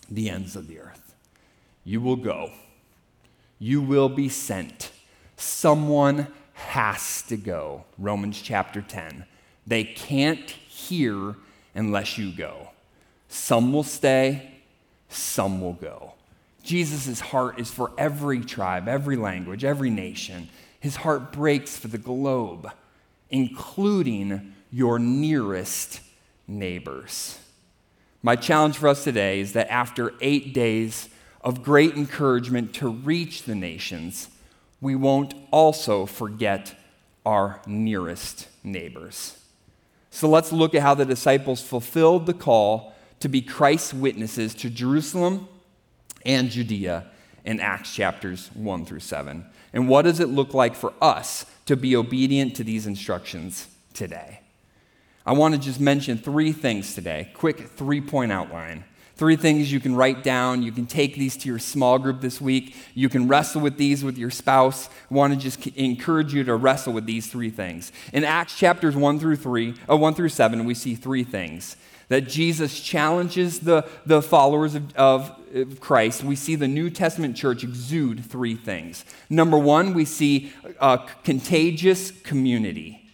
the 0.09 0.29
ends 0.29 0.55
of 0.55 0.67
the 0.67 0.79
earth. 0.79 1.15
You 1.83 2.01
will 2.01 2.17
go, 2.17 2.51
you 3.57 3.81
will 3.81 4.09
be 4.09 4.29
sent. 4.29 4.91
Someone 5.37 6.27
has 6.53 7.21
to 7.23 7.37
go. 7.37 7.85
Romans 7.97 8.41
chapter 8.41 8.81
10. 8.81 9.25
They 9.65 9.83
can't 9.83 10.49
hear 10.49 11.35
unless 11.73 12.17
you 12.17 12.31
go. 12.31 12.69
Some 13.29 13.71
will 13.71 13.83
stay, 13.83 14.51
some 15.09 15.61
will 15.61 15.73
go. 15.73 16.13
Jesus' 16.63 17.19
heart 17.19 17.59
is 17.59 17.71
for 17.71 17.91
every 17.97 18.41
tribe, 18.41 18.87
every 18.87 19.15
language, 19.15 19.63
every 19.63 19.89
nation. 19.89 20.49
His 20.79 20.97
heart 20.97 21.31
breaks 21.31 21.77
for 21.77 21.87
the 21.87 21.97
globe, 21.97 22.69
including 23.29 24.53
your 24.71 24.99
nearest 24.99 26.01
neighbors. 26.47 27.39
My 28.23 28.35
challenge 28.35 28.77
for 28.77 28.87
us 28.87 29.03
today 29.03 29.39
is 29.39 29.53
that 29.53 29.71
after 29.71 30.13
eight 30.21 30.53
days 30.53 31.09
of 31.41 31.63
great 31.63 31.95
encouragement 31.95 32.73
to 32.75 32.89
reach 32.89 33.43
the 33.43 33.55
nations, 33.55 34.29
we 34.81 34.95
won't 34.95 35.33
also 35.51 36.05
forget 36.05 36.75
our 37.25 37.61
nearest 37.65 38.47
neighbors. 38.63 39.37
So 40.09 40.29
let's 40.29 40.51
look 40.51 40.73
at 40.73 40.81
how 40.81 40.93
the 40.93 41.05
disciples 41.05 41.61
fulfilled 41.61 42.25
the 42.25 42.33
call 42.33 42.95
to 43.19 43.29
be 43.29 43.41
Christ's 43.41 43.93
witnesses 43.93 44.55
to 44.55 44.69
Jerusalem 44.69 45.47
and 46.25 46.49
Judea 46.49 47.05
in 47.45 47.59
Acts 47.59 47.93
chapters 47.93 48.49
1 48.53 48.85
through 48.85 48.99
7. 48.99 49.45
And 49.73 49.87
what 49.87 50.03
does 50.03 50.19
it 50.19 50.29
look 50.29 50.53
like 50.53 50.75
for 50.75 50.93
us 51.01 51.45
to 51.65 51.75
be 51.75 51.95
obedient 51.95 52.55
to 52.55 52.63
these 52.63 52.87
instructions 52.87 53.67
today? 53.93 54.41
I 55.27 55.33
want 55.33 55.53
to 55.55 55.59
just 55.59 55.81
mention 55.81 56.17
three 56.17 56.53
things 56.53 56.95
today, 56.95 57.29
quick 57.33 57.59
three 57.59 57.99
point 57.99 58.31
outline. 58.31 58.85
Three 59.17 59.35
things 59.35 59.73
you 59.73 59.81
can 59.81 59.93
write 59.93 60.23
down. 60.23 60.63
You 60.63 60.71
can 60.71 60.85
take 60.85 61.15
these 61.15 61.35
to 61.37 61.49
your 61.49 61.59
small 61.59 61.99
group 61.99 62.21
this 62.21 62.39
week. 62.39 62.75
You 62.93 63.09
can 63.09 63.27
wrestle 63.27 63.59
with 63.59 63.75
these 63.75 64.05
with 64.05 64.17
your 64.17 64.29
spouse. 64.29 64.87
I 65.09 65.13
want 65.13 65.33
to 65.33 65.39
just 65.39 65.65
encourage 65.75 66.33
you 66.33 66.43
to 66.45 66.55
wrestle 66.55 66.93
with 66.93 67.07
these 67.07 67.27
three 67.27 67.49
things. 67.49 67.91
In 68.13 68.23
Acts 68.23 68.55
chapters 68.55 68.95
1 68.95 69.19
through 69.19 69.37
3, 69.37 69.73
uh, 69.89 69.97
1 69.97 70.13
through 70.13 70.29
7, 70.29 70.63
we 70.65 70.75
see 70.75 70.95
three 70.95 71.23
things 71.23 71.75
that 72.09 72.21
Jesus 72.21 72.79
challenges 72.79 73.59
the, 73.59 73.85
the 74.05 74.21
followers 74.21 74.75
of, 74.75 74.95
of, 74.95 75.33
Christ, 75.79 76.23
we 76.23 76.35
see 76.35 76.55
the 76.55 76.67
New 76.67 76.89
Testament 76.89 77.35
church 77.35 77.63
exude 77.63 78.23
three 78.23 78.55
things. 78.55 79.03
Number 79.29 79.57
one, 79.57 79.93
we 79.93 80.05
see 80.05 80.53
a 80.79 80.99
contagious 81.23 82.11
community. 82.11 83.06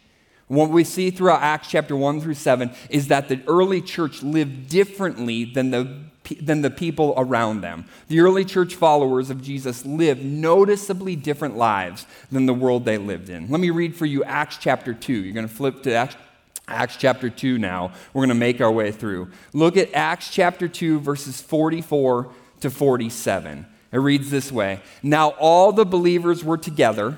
What 0.47 0.69
we 0.69 0.83
see 0.83 1.09
throughout 1.09 1.41
Acts 1.41 1.69
chapter 1.69 1.95
1 1.95 2.21
through 2.21 2.33
7 2.33 2.71
is 2.89 3.07
that 3.07 3.29
the 3.29 3.41
early 3.47 3.81
church 3.81 4.21
lived 4.21 4.69
differently 4.69 5.45
than 5.45 5.71
the, 5.71 6.01
than 6.41 6.61
the 6.61 6.69
people 6.69 7.13
around 7.15 7.61
them. 7.61 7.85
The 8.09 8.19
early 8.19 8.43
church 8.43 8.75
followers 8.75 9.29
of 9.29 9.41
Jesus 9.41 9.85
lived 9.85 10.23
noticeably 10.23 11.15
different 11.15 11.55
lives 11.55 12.05
than 12.31 12.45
the 12.45 12.53
world 12.53 12.83
they 12.83 12.97
lived 12.97 13.29
in. 13.29 13.49
Let 13.49 13.61
me 13.61 13.69
read 13.69 13.95
for 13.95 14.05
you 14.05 14.23
Acts 14.25 14.57
chapter 14.57 14.93
2. 14.93 15.13
You're 15.13 15.33
going 15.33 15.47
to 15.47 15.53
flip 15.53 15.81
to 15.83 15.93
Acts, 15.93 16.15
Acts 16.67 16.97
chapter 16.97 17.29
2 17.29 17.57
now. 17.57 17.93
We're 18.13 18.21
going 18.21 18.29
to 18.29 18.35
make 18.35 18.59
our 18.59 18.71
way 18.71 18.91
through. 18.91 19.29
Look 19.53 19.77
at 19.77 19.93
Acts 19.93 20.29
chapter 20.29 20.67
2, 20.67 20.99
verses 20.99 21.41
44 21.41 22.29
to 22.61 22.69
47. 22.69 23.65
It 23.93 23.97
reads 23.97 24.29
this 24.29 24.51
way 24.51 24.81
Now 25.01 25.29
all 25.31 25.71
the 25.71 25.85
believers 25.85 26.43
were 26.43 26.57
together 26.57 27.17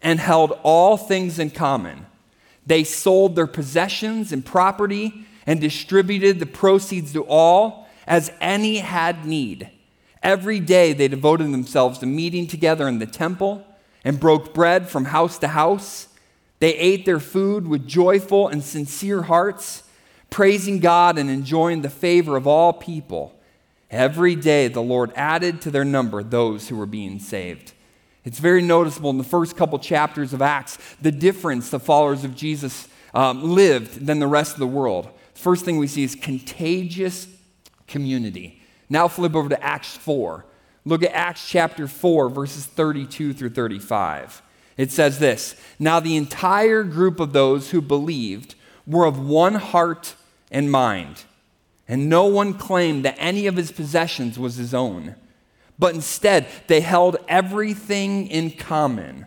and 0.00 0.18
held 0.18 0.58
all 0.62 0.96
things 0.96 1.38
in 1.38 1.50
common. 1.50 2.06
They 2.70 2.84
sold 2.84 3.34
their 3.34 3.48
possessions 3.48 4.30
and 4.30 4.46
property 4.46 5.26
and 5.44 5.60
distributed 5.60 6.38
the 6.38 6.46
proceeds 6.46 7.12
to 7.14 7.24
all 7.24 7.88
as 8.06 8.30
any 8.40 8.76
had 8.76 9.26
need. 9.26 9.68
Every 10.22 10.60
day 10.60 10.92
they 10.92 11.08
devoted 11.08 11.50
themselves 11.50 11.98
to 11.98 12.06
meeting 12.06 12.46
together 12.46 12.86
in 12.86 13.00
the 13.00 13.08
temple 13.08 13.66
and 14.04 14.20
broke 14.20 14.54
bread 14.54 14.88
from 14.88 15.06
house 15.06 15.36
to 15.38 15.48
house. 15.48 16.06
They 16.60 16.76
ate 16.76 17.04
their 17.06 17.18
food 17.18 17.66
with 17.66 17.88
joyful 17.88 18.46
and 18.46 18.62
sincere 18.62 19.22
hearts, 19.22 19.82
praising 20.30 20.78
God 20.78 21.18
and 21.18 21.28
enjoying 21.28 21.82
the 21.82 21.90
favor 21.90 22.36
of 22.36 22.46
all 22.46 22.72
people. 22.72 23.34
Every 23.90 24.36
day 24.36 24.68
the 24.68 24.80
Lord 24.80 25.10
added 25.16 25.60
to 25.62 25.72
their 25.72 25.84
number 25.84 26.22
those 26.22 26.68
who 26.68 26.76
were 26.76 26.86
being 26.86 27.18
saved. 27.18 27.72
It's 28.30 28.38
very 28.38 28.62
noticeable 28.62 29.10
in 29.10 29.18
the 29.18 29.24
first 29.24 29.56
couple 29.56 29.76
chapters 29.80 30.32
of 30.32 30.40
Acts 30.40 30.78
the 31.02 31.10
difference 31.10 31.68
the 31.68 31.80
followers 31.80 32.22
of 32.22 32.36
Jesus 32.36 32.86
um, 33.12 33.42
lived 33.42 34.06
than 34.06 34.20
the 34.20 34.28
rest 34.28 34.52
of 34.52 34.60
the 34.60 34.68
world. 34.68 35.08
First 35.34 35.64
thing 35.64 35.78
we 35.78 35.88
see 35.88 36.04
is 36.04 36.14
contagious 36.14 37.26
community. 37.88 38.62
Now 38.88 39.08
flip 39.08 39.34
over 39.34 39.48
to 39.48 39.60
Acts 39.60 39.96
4. 39.96 40.46
Look 40.84 41.02
at 41.02 41.10
Acts 41.10 41.48
chapter 41.48 41.88
4, 41.88 42.28
verses 42.28 42.66
32 42.66 43.32
through 43.32 43.50
35. 43.50 44.42
It 44.76 44.92
says 44.92 45.18
this 45.18 45.60
Now 45.80 45.98
the 45.98 46.16
entire 46.16 46.84
group 46.84 47.18
of 47.18 47.32
those 47.32 47.72
who 47.72 47.80
believed 47.80 48.54
were 48.86 49.06
of 49.06 49.18
one 49.18 49.56
heart 49.56 50.14
and 50.52 50.70
mind, 50.70 51.24
and 51.88 52.08
no 52.08 52.26
one 52.26 52.54
claimed 52.54 53.04
that 53.04 53.16
any 53.18 53.48
of 53.48 53.56
his 53.56 53.72
possessions 53.72 54.38
was 54.38 54.54
his 54.54 54.72
own 54.72 55.16
but 55.80 55.94
instead 55.94 56.46
they 56.68 56.82
held 56.82 57.16
everything 57.26 58.28
in 58.28 58.52
common. 58.52 59.26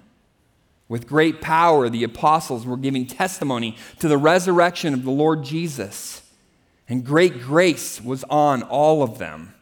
With 0.88 1.08
great 1.08 1.42
power, 1.42 1.90
the 1.90 2.04
apostles 2.04 2.66
were 2.66 2.78
giving 2.78 3.08
testimony 3.08 3.76
to 4.00 4.08
the 4.08 4.18
resurrection 4.18 4.94
of 4.94 5.04
the 5.04 5.12
Lord 5.12 5.44
Jesus, 5.44 6.22
and 6.88 7.04
great 7.04 7.42
grace 7.42 8.00
was 8.00 8.24
on 8.26 8.62
all 8.62 9.02
of 9.02 9.18
them. 9.18 9.56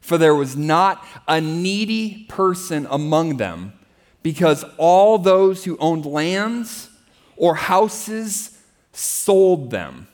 For 0.00 0.16
there 0.16 0.34
was 0.34 0.56
not 0.56 1.04
a 1.28 1.40
needy 1.40 2.24
person 2.28 2.86
among 2.90 3.36
them, 3.36 3.74
because 4.22 4.64
all 4.78 5.18
those 5.18 5.64
who 5.64 5.76
owned 5.78 6.06
lands 6.06 6.88
or 7.36 7.56
houses 7.56 8.58
sold 8.92 9.70
them, 9.70 10.06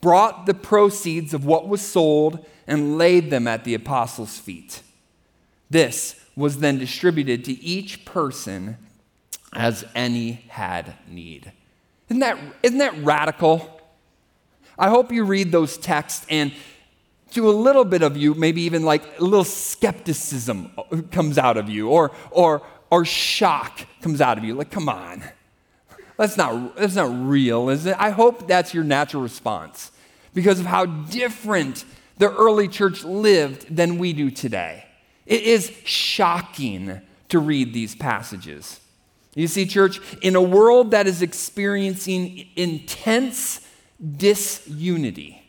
brought 0.00 0.46
the 0.46 0.54
proceeds 0.54 1.32
of 1.32 1.46
what 1.46 1.68
was 1.68 1.80
sold, 1.80 2.44
and 2.66 2.98
laid 2.98 3.30
them 3.30 3.46
at 3.46 3.64
the 3.64 3.74
apostles' 3.74 4.38
feet. 4.38 4.82
This 5.72 6.16
was 6.36 6.58
then 6.58 6.78
distributed 6.78 7.46
to 7.46 7.58
each 7.64 8.04
person 8.04 8.76
as 9.54 9.86
any 9.94 10.44
had 10.48 10.94
need. 11.08 11.50
Isn't 12.10 12.20
that, 12.20 12.38
isn't 12.62 12.76
that 12.78 13.02
radical? 13.02 13.80
I 14.78 14.90
hope 14.90 15.10
you 15.10 15.24
read 15.24 15.50
those 15.50 15.78
texts 15.78 16.26
and 16.28 16.52
to 17.30 17.48
a 17.48 17.52
little 17.52 17.86
bit 17.86 18.02
of 18.02 18.18
you, 18.18 18.34
maybe 18.34 18.60
even 18.62 18.82
like 18.82 19.18
a 19.18 19.24
little 19.24 19.44
skepticism 19.44 20.72
comes 21.10 21.38
out 21.38 21.56
of 21.56 21.70
you 21.70 21.88
or, 21.88 22.12
or, 22.30 22.60
or 22.90 23.06
shock 23.06 23.86
comes 24.02 24.20
out 24.20 24.36
of 24.36 24.44
you. 24.44 24.54
Like, 24.54 24.70
come 24.70 24.90
on. 24.90 25.24
That's 26.18 26.36
not, 26.36 26.76
that's 26.76 26.94
not 26.94 27.08
real, 27.26 27.70
is 27.70 27.86
it? 27.86 27.96
I 27.98 28.10
hope 28.10 28.46
that's 28.46 28.74
your 28.74 28.84
natural 28.84 29.22
response 29.22 29.90
because 30.34 30.60
of 30.60 30.66
how 30.66 30.84
different 30.84 31.86
the 32.18 32.30
early 32.30 32.68
church 32.68 33.04
lived 33.04 33.74
than 33.74 33.96
we 33.96 34.12
do 34.12 34.30
today. 34.30 34.84
It 35.26 35.42
is 35.42 35.72
shocking 35.84 37.00
to 37.28 37.38
read 37.38 37.72
these 37.72 37.94
passages. 37.94 38.80
You 39.34 39.46
see, 39.46 39.66
church, 39.66 40.00
in 40.20 40.36
a 40.36 40.42
world 40.42 40.90
that 40.90 41.06
is 41.06 41.22
experiencing 41.22 42.48
intense 42.54 43.66
disunity, 44.16 45.42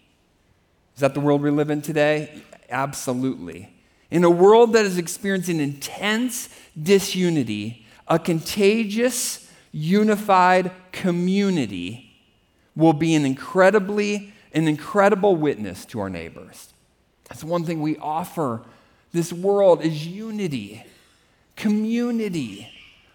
is 0.96 1.02
that 1.02 1.14
the 1.14 1.20
world 1.20 1.42
we 1.42 1.50
live 1.50 1.70
in 1.70 1.82
today? 1.82 2.44
Absolutely. 2.70 3.70
In 4.10 4.24
a 4.24 4.30
world 4.30 4.74
that 4.74 4.86
is 4.86 4.98
experiencing 4.98 5.60
intense 5.60 6.50
disunity, 6.82 7.86
a 8.08 8.20
contagious, 8.20 9.50
unified 9.72 10.72
community 10.92 12.16
will 12.76 12.94
be 12.94 13.16
an 13.16 13.26
incredibly, 13.26 14.34
an 14.54 14.68
incredible 14.68 15.36
witness 15.36 15.84
to 15.86 16.00
our 16.00 16.10
neighbors. 16.10 16.74
That's 17.28 17.44
one 17.44 17.66
thing 17.66 17.82
we 17.82 17.98
offer 17.98 18.64
this 19.14 19.32
world 19.32 19.84
is 19.84 20.06
unity, 20.08 20.84
community, 21.56 22.68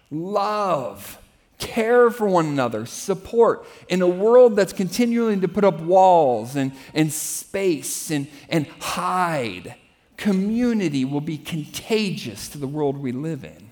love, 0.09 1.19
care 1.57 2.09
for 2.09 2.27
one 2.27 2.47
another, 2.47 2.85
support. 2.85 3.65
In 3.89 4.01
a 4.01 4.07
world 4.07 4.55
that's 4.55 4.73
continuing 4.73 5.41
to 5.41 5.47
put 5.47 5.65
up 5.65 5.79
walls 5.81 6.55
and, 6.55 6.71
and 6.93 7.11
space 7.11 8.09
and, 8.09 8.27
and 8.47 8.65
hide, 8.79 9.75
community 10.15 11.05
will 11.05 11.21
be 11.21 11.37
contagious 11.37 12.49
to 12.49 12.57
the 12.57 12.67
world 12.67 12.97
we 12.97 13.11
live 13.11 13.43
in. 13.43 13.69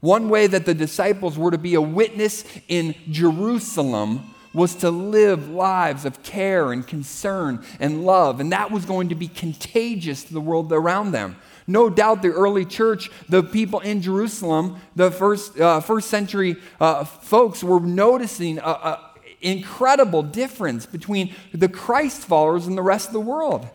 One 0.00 0.28
way 0.28 0.46
that 0.46 0.64
the 0.64 0.74
disciples 0.74 1.36
were 1.36 1.50
to 1.50 1.58
be 1.58 1.74
a 1.74 1.82
witness 1.82 2.44
in 2.68 2.94
Jerusalem 3.10 4.34
was 4.54 4.74
to 4.76 4.90
live 4.90 5.50
lives 5.50 6.04
of 6.04 6.22
care 6.22 6.72
and 6.72 6.86
concern 6.86 7.64
and 7.78 8.04
love, 8.04 8.40
and 8.40 8.52
that 8.52 8.70
was 8.70 8.84
going 8.84 9.10
to 9.10 9.14
be 9.14 9.28
contagious 9.28 10.24
to 10.24 10.32
the 10.32 10.40
world 10.40 10.72
around 10.72 11.12
them. 11.12 11.36
No 11.68 11.90
doubt 11.90 12.22
the 12.22 12.28
early 12.28 12.64
church, 12.64 13.10
the 13.28 13.42
people 13.42 13.80
in 13.80 14.00
Jerusalem, 14.00 14.80
the 14.96 15.10
first, 15.10 15.60
uh, 15.60 15.80
first 15.80 16.08
century 16.08 16.56
uh, 16.80 17.04
folks 17.04 17.62
were 17.62 17.78
noticing 17.78 18.58
an 18.58 18.96
incredible 19.42 20.22
difference 20.22 20.86
between 20.86 21.34
the 21.52 21.68
Christ 21.68 22.22
followers 22.22 22.66
and 22.66 22.76
the 22.76 22.82
rest 22.82 23.08
of 23.08 23.12
the 23.12 23.20
world. 23.20 23.68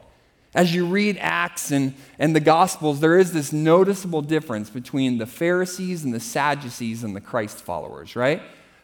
As 0.55 0.73
you 0.73 0.85
read 0.85 1.17
Acts 1.19 1.71
and, 1.71 1.93
and 2.19 2.35
the 2.35 2.39
Gospels, 2.39 2.99
there 2.99 3.17
is 3.17 3.31
this 3.31 3.51
noticeable 3.51 4.21
difference 4.21 4.69
between 4.69 5.17
the 5.17 5.25
Pharisees 5.25 6.03
and 6.03 6.13
the 6.13 6.19
Sadducees 6.19 7.03
and 7.03 7.15
the 7.15 7.21
Christ 7.21 7.57
followers, 7.57 8.15
right? 8.15 8.41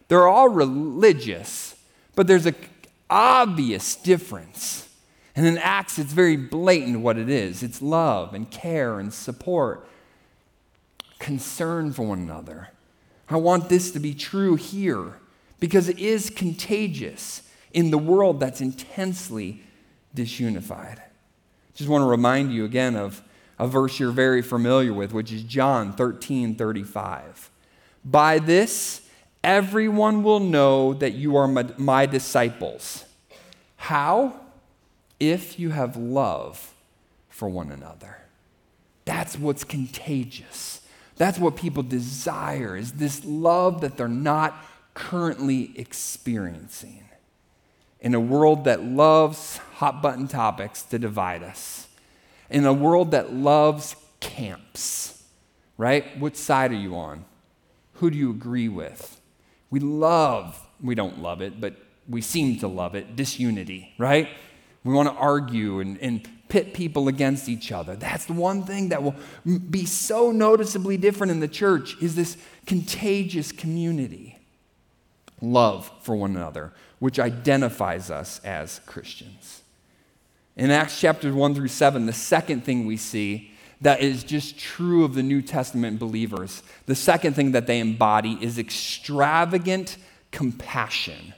They're 0.07 0.27
all 0.27 0.49
religious, 0.49 1.75
but 2.15 2.27
there's 2.27 2.47
an 2.47 2.55
obvious 3.09 3.95
difference. 3.95 4.88
And 5.35 5.45
in 5.45 5.57
Acts, 5.57 5.99
it's 5.99 6.13
very 6.13 6.35
blatant 6.35 7.01
what 7.01 7.17
it 7.17 7.29
is 7.29 7.63
it's 7.63 7.81
love 7.81 8.33
and 8.33 8.49
care 8.49 8.99
and 8.99 9.13
support, 9.13 9.87
concern 11.19 11.93
for 11.93 12.03
one 12.03 12.19
another. 12.19 12.69
I 13.29 13.37
want 13.37 13.69
this 13.69 13.91
to 13.91 13.99
be 13.99 14.13
true 14.13 14.55
here 14.55 15.13
because 15.59 15.87
it 15.87 15.99
is 15.99 16.29
contagious 16.29 17.43
in 17.73 17.91
the 17.91 17.97
world 17.97 18.39
that's 18.39 18.61
intensely 18.61 19.61
disunified. 20.15 20.99
Just 21.75 21.89
want 21.89 22.01
to 22.01 22.07
remind 22.07 22.51
you 22.51 22.65
again 22.65 22.95
of 22.95 23.21
a 23.59 23.67
verse 23.67 23.99
you're 23.99 24.11
very 24.11 24.41
familiar 24.41 24.93
with, 24.93 25.13
which 25.13 25.31
is 25.31 25.43
John 25.43 25.93
13 25.93 26.55
35. 26.55 27.51
By 28.03 28.39
this, 28.39 29.01
everyone 29.43 30.23
will 30.23 30.39
know 30.39 30.93
that 30.95 31.13
you 31.13 31.35
are 31.35 31.47
my, 31.47 31.65
my 31.77 32.05
disciples. 32.05 33.05
How? 33.75 34.39
If 35.19 35.59
you 35.59 35.71
have 35.71 35.95
love 35.95 36.73
for 37.29 37.49
one 37.49 37.71
another. 37.71 38.17
That's 39.05 39.37
what's 39.37 39.63
contagious. 39.63 40.81
That's 41.15 41.39
what 41.39 41.55
people 41.55 41.83
desire 41.83 42.77
is 42.77 42.93
this 42.93 43.25
love 43.25 43.81
that 43.81 43.97
they're 43.97 44.07
not 44.07 44.55
currently 44.93 45.73
experiencing. 45.75 47.05
In 47.99 48.15
a 48.15 48.19
world 48.19 48.63
that 48.63 48.83
loves 48.83 49.57
hot 49.75 50.01
button 50.01 50.27
topics 50.27 50.83
to 50.83 50.99
divide 50.99 51.43
us. 51.43 51.87
In 52.49 52.65
a 52.65 52.73
world 52.73 53.11
that 53.11 53.33
loves 53.33 53.95
camps, 54.19 55.23
right? 55.77 56.17
Which 56.19 56.35
side 56.35 56.71
are 56.71 56.75
you 56.75 56.95
on? 56.95 57.25
Who 57.95 58.09
do 58.09 58.17
you 58.17 58.31
agree 58.31 58.69
with? 58.69 59.19
We 59.69 59.79
love, 59.79 60.65
we 60.81 60.95
don't 60.95 61.21
love 61.21 61.41
it, 61.41 61.59
but 61.59 61.75
we 62.07 62.21
seem 62.21 62.57
to 62.59 62.67
love 62.67 62.95
it, 62.95 63.15
disunity, 63.15 63.93
right? 63.97 64.29
We 64.83 64.93
want 64.93 65.09
to 65.09 65.15
argue 65.15 65.79
and, 65.79 65.97
and 65.99 66.27
pit 66.47 66.73
people 66.73 67.07
against 67.07 67.47
each 67.47 67.71
other. 67.71 67.95
That's 67.95 68.25
the 68.25 68.33
one 68.33 68.63
thing 68.63 68.89
that 68.89 69.03
will 69.03 69.15
be 69.69 69.85
so 69.85 70.31
noticeably 70.31 70.97
different 70.97 71.31
in 71.31 71.39
the 71.39 71.47
church 71.47 71.95
is 72.01 72.15
this 72.15 72.37
contagious 72.65 73.51
community. 73.51 74.39
Love 75.41 75.91
for 76.01 76.15
one 76.15 76.35
another, 76.35 76.73
which 76.99 77.19
identifies 77.19 78.09
us 78.09 78.39
as 78.43 78.81
Christians. 78.85 79.61
In 80.57 80.71
Acts 80.71 80.99
chapters 80.99 81.33
1 81.33 81.55
through 81.55 81.69
7, 81.69 82.05
the 82.05 82.11
second 82.13 82.65
thing 82.65 82.85
we 82.85 82.97
see 82.97 83.51
that 83.81 84.01
is 84.01 84.23
just 84.25 84.59
true 84.59 85.05
of 85.05 85.13
the 85.13 85.23
New 85.23 85.41
Testament 85.41 85.99
believers, 85.99 86.63
the 86.85 86.95
second 86.95 87.33
thing 87.33 87.53
that 87.53 87.65
they 87.65 87.79
embody 87.79 88.37
is 88.41 88.59
extravagant 88.59 89.97
compassion. 90.31 91.33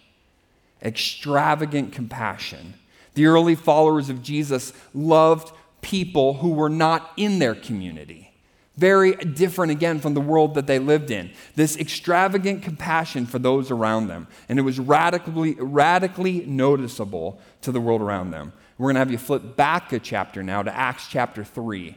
Extravagant 0.82 1.92
compassion. 1.94 2.74
The 3.14 3.26
early 3.26 3.56
followers 3.56 4.10
of 4.10 4.22
Jesus 4.22 4.74
loved 4.94 5.52
people 5.82 6.36
who 6.36 6.52
were 6.52 6.70
not 6.70 7.12
in 7.18 7.40
their 7.40 7.56
community. 7.56 8.32
Very 8.78 9.16
different 9.16 9.72
again 9.72 10.00
from 10.00 10.14
the 10.14 10.22
world 10.22 10.56
that 10.56 10.66
they 10.66 10.80
lived 10.80 11.12
in. 11.12 11.32
This 11.56 11.78
extravagant 11.78 12.64
compassion 12.64 13.26
for 13.26 13.38
those 13.38 13.70
around 13.70 14.08
them. 14.08 14.28
And 14.48 14.58
it 14.58 14.62
was 14.62 14.80
radically, 14.80 15.56
radically 15.56 16.46
noticeable 16.46 17.40
to 17.62 17.72
the 17.72 17.82
world 17.82 18.02
around 18.02 18.32
them. 18.32 18.54
We're 18.78 18.86
going 18.86 18.96
to 18.96 19.00
have 19.00 19.12
you 19.12 19.18
flip 19.18 19.56
back 19.56 19.92
a 19.92 20.00
chapter 20.00 20.42
now 20.42 20.64
to 20.64 20.76
Acts 20.76 21.08
chapter 21.08 21.44
3. 21.44 21.96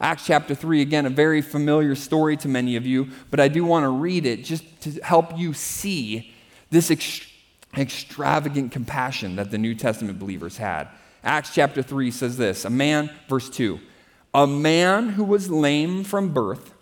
Acts 0.00 0.26
chapter 0.26 0.54
3, 0.54 0.82
again, 0.82 1.06
a 1.06 1.10
very 1.10 1.40
familiar 1.40 1.94
story 1.94 2.36
to 2.36 2.48
many 2.48 2.76
of 2.76 2.86
you, 2.86 3.08
but 3.30 3.40
I 3.40 3.48
do 3.48 3.64
want 3.64 3.84
to 3.84 3.88
read 3.88 4.26
it 4.26 4.44
just 4.44 4.80
to 4.82 4.92
help 5.02 5.36
you 5.38 5.52
see 5.52 6.34
this 6.70 6.90
extravagant 7.76 8.72
compassion 8.72 9.36
that 9.36 9.50
the 9.50 9.58
New 9.58 9.74
Testament 9.74 10.18
believers 10.18 10.56
had. 10.56 10.88
Acts 11.22 11.52
chapter 11.54 11.82
3 11.82 12.10
says 12.10 12.36
this 12.36 12.64
A 12.64 12.70
man, 12.70 13.10
verse 13.28 13.50
2, 13.50 13.78
a 14.34 14.46
man 14.46 15.10
who 15.10 15.24
was 15.24 15.50
lame 15.50 16.04
from 16.04 16.32
birth 16.32 16.74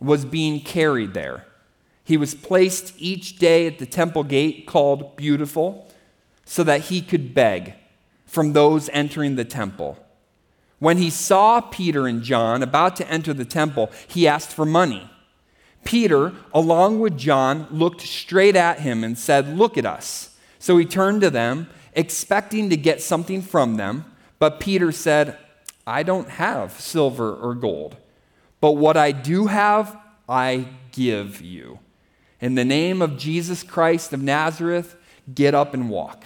was 0.00 0.24
being 0.24 0.60
carried 0.60 1.14
there. 1.14 1.46
He 2.04 2.16
was 2.16 2.34
placed 2.34 2.94
each 2.98 3.38
day 3.38 3.66
at 3.66 3.78
the 3.78 3.86
temple 3.86 4.24
gate 4.24 4.66
called 4.66 5.16
Beautiful 5.16 5.90
so 6.44 6.62
that 6.64 6.82
he 6.82 7.00
could 7.00 7.34
beg 7.34 7.74
from 8.26 8.52
those 8.52 8.90
entering 8.92 9.36
the 9.36 9.44
temple. 9.44 9.98
When 10.78 10.98
he 10.98 11.08
saw 11.08 11.62
Peter 11.62 12.06
and 12.06 12.22
John 12.22 12.62
about 12.62 12.96
to 12.96 13.08
enter 13.10 13.32
the 13.32 13.46
temple, 13.46 13.90
he 14.06 14.28
asked 14.28 14.50
for 14.50 14.66
money. 14.66 15.08
Peter, 15.84 16.32
along 16.52 17.00
with 17.00 17.18
John, 17.18 17.66
looked 17.70 18.00
straight 18.00 18.56
at 18.56 18.80
him 18.80 19.04
and 19.04 19.18
said, 19.18 19.56
Look 19.56 19.78
at 19.78 19.86
us. 19.86 20.36
So 20.58 20.76
he 20.78 20.84
turned 20.84 21.20
to 21.20 21.30
them, 21.30 21.68
expecting 21.92 22.70
to 22.70 22.76
get 22.76 23.02
something 23.02 23.42
from 23.42 23.76
them. 23.76 24.04
But 24.38 24.60
Peter 24.60 24.92
said, 24.92 25.38
I 25.86 26.02
don't 26.02 26.28
have 26.28 26.72
silver 26.72 27.34
or 27.34 27.54
gold, 27.54 27.96
but 28.60 28.72
what 28.72 28.96
I 28.96 29.12
do 29.12 29.46
have, 29.46 29.96
I 30.28 30.68
give 30.92 31.40
you. 31.42 31.80
In 32.40 32.54
the 32.54 32.64
name 32.64 33.02
of 33.02 33.18
Jesus 33.18 33.62
Christ 33.62 34.12
of 34.12 34.22
Nazareth, 34.22 34.96
get 35.32 35.54
up 35.54 35.74
and 35.74 35.90
walk. 35.90 36.24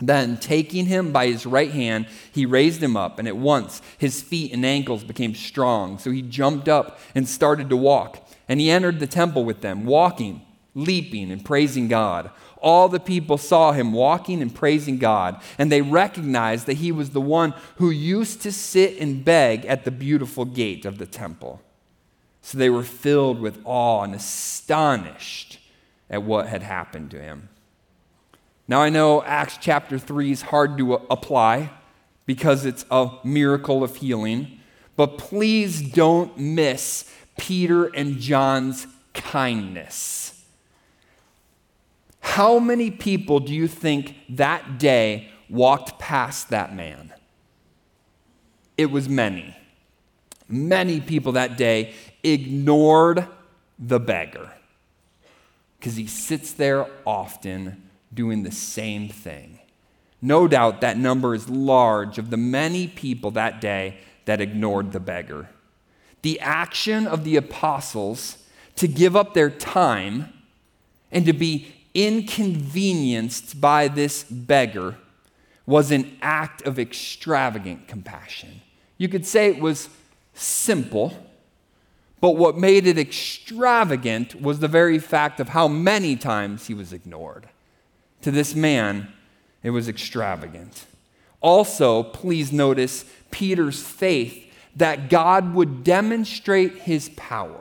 Then, 0.00 0.36
taking 0.36 0.86
him 0.86 1.12
by 1.12 1.26
his 1.26 1.46
right 1.46 1.70
hand, 1.70 2.06
he 2.32 2.44
raised 2.44 2.82
him 2.82 2.96
up, 2.96 3.18
and 3.18 3.28
at 3.28 3.36
once 3.36 3.80
his 3.98 4.20
feet 4.20 4.52
and 4.52 4.64
ankles 4.66 5.04
became 5.04 5.34
strong. 5.34 5.98
So 5.98 6.10
he 6.10 6.22
jumped 6.22 6.68
up 6.68 6.98
and 7.14 7.28
started 7.28 7.68
to 7.70 7.76
walk. 7.76 8.28
And 8.52 8.60
he 8.60 8.70
entered 8.70 9.00
the 9.00 9.06
temple 9.06 9.46
with 9.46 9.62
them, 9.62 9.86
walking, 9.86 10.42
leaping, 10.74 11.32
and 11.32 11.42
praising 11.42 11.88
God. 11.88 12.30
All 12.58 12.86
the 12.86 13.00
people 13.00 13.38
saw 13.38 13.72
him 13.72 13.94
walking 13.94 14.42
and 14.42 14.54
praising 14.54 14.98
God, 14.98 15.40
and 15.56 15.72
they 15.72 15.80
recognized 15.80 16.66
that 16.66 16.74
he 16.74 16.92
was 16.92 17.10
the 17.10 17.20
one 17.22 17.54
who 17.76 17.88
used 17.88 18.42
to 18.42 18.52
sit 18.52 18.98
and 18.98 19.24
beg 19.24 19.64
at 19.64 19.86
the 19.86 19.90
beautiful 19.90 20.44
gate 20.44 20.84
of 20.84 20.98
the 20.98 21.06
temple. 21.06 21.62
So 22.42 22.58
they 22.58 22.68
were 22.68 22.82
filled 22.82 23.40
with 23.40 23.58
awe 23.64 24.02
and 24.02 24.14
astonished 24.14 25.58
at 26.10 26.22
what 26.22 26.46
had 26.48 26.62
happened 26.62 27.10
to 27.12 27.22
him. 27.22 27.48
Now, 28.68 28.82
I 28.82 28.90
know 28.90 29.22
Acts 29.22 29.56
chapter 29.62 29.98
3 29.98 30.30
is 30.30 30.42
hard 30.42 30.76
to 30.76 30.96
apply 31.08 31.70
because 32.26 32.66
it's 32.66 32.84
a 32.90 33.12
miracle 33.24 33.82
of 33.82 33.96
healing, 33.96 34.60
but 34.94 35.16
please 35.16 35.80
don't 35.80 36.36
miss 36.36 37.10
Peter 37.42 37.86
and 37.86 38.20
John's 38.20 38.86
kindness. 39.14 40.44
How 42.20 42.60
many 42.60 42.88
people 42.88 43.40
do 43.40 43.52
you 43.52 43.66
think 43.66 44.14
that 44.28 44.78
day 44.78 45.28
walked 45.50 45.98
past 45.98 46.50
that 46.50 46.72
man? 46.72 47.12
It 48.78 48.92
was 48.92 49.08
many. 49.08 49.56
Many 50.48 51.00
people 51.00 51.32
that 51.32 51.56
day 51.56 51.94
ignored 52.22 53.26
the 53.76 53.98
beggar 53.98 54.52
because 55.80 55.96
he 55.96 56.06
sits 56.06 56.52
there 56.52 56.86
often 57.04 57.90
doing 58.14 58.44
the 58.44 58.52
same 58.52 59.08
thing. 59.08 59.58
No 60.20 60.46
doubt 60.46 60.80
that 60.82 60.96
number 60.96 61.34
is 61.34 61.48
large 61.48 62.18
of 62.18 62.30
the 62.30 62.36
many 62.36 62.86
people 62.86 63.32
that 63.32 63.60
day 63.60 63.98
that 64.26 64.40
ignored 64.40 64.92
the 64.92 65.00
beggar. 65.00 65.48
The 66.22 66.40
action 66.40 67.06
of 67.06 67.24
the 67.24 67.36
apostles 67.36 68.38
to 68.76 68.88
give 68.88 69.14
up 69.14 69.34
their 69.34 69.50
time 69.50 70.32
and 71.10 71.26
to 71.26 71.32
be 71.32 71.74
inconvenienced 71.94 73.60
by 73.60 73.88
this 73.88 74.24
beggar 74.24 74.96
was 75.66 75.90
an 75.90 76.16
act 76.22 76.62
of 76.62 76.78
extravagant 76.78 77.86
compassion. 77.86 78.62
You 78.98 79.08
could 79.08 79.26
say 79.26 79.48
it 79.48 79.60
was 79.60 79.88
simple, 80.34 81.14
but 82.20 82.36
what 82.36 82.56
made 82.56 82.86
it 82.86 82.98
extravagant 82.98 84.40
was 84.40 84.60
the 84.60 84.68
very 84.68 84.98
fact 84.98 85.40
of 85.40 85.50
how 85.50 85.68
many 85.68 86.16
times 86.16 86.66
he 86.66 86.74
was 86.74 86.92
ignored. 86.92 87.48
To 88.22 88.30
this 88.30 88.54
man, 88.54 89.12
it 89.62 89.70
was 89.70 89.88
extravagant. 89.88 90.86
Also, 91.40 92.02
please 92.02 92.52
notice 92.52 93.04
Peter's 93.30 93.82
faith 93.82 94.41
that 94.76 95.10
God 95.10 95.54
would 95.54 95.84
demonstrate 95.84 96.76
his 96.76 97.10
power. 97.10 97.58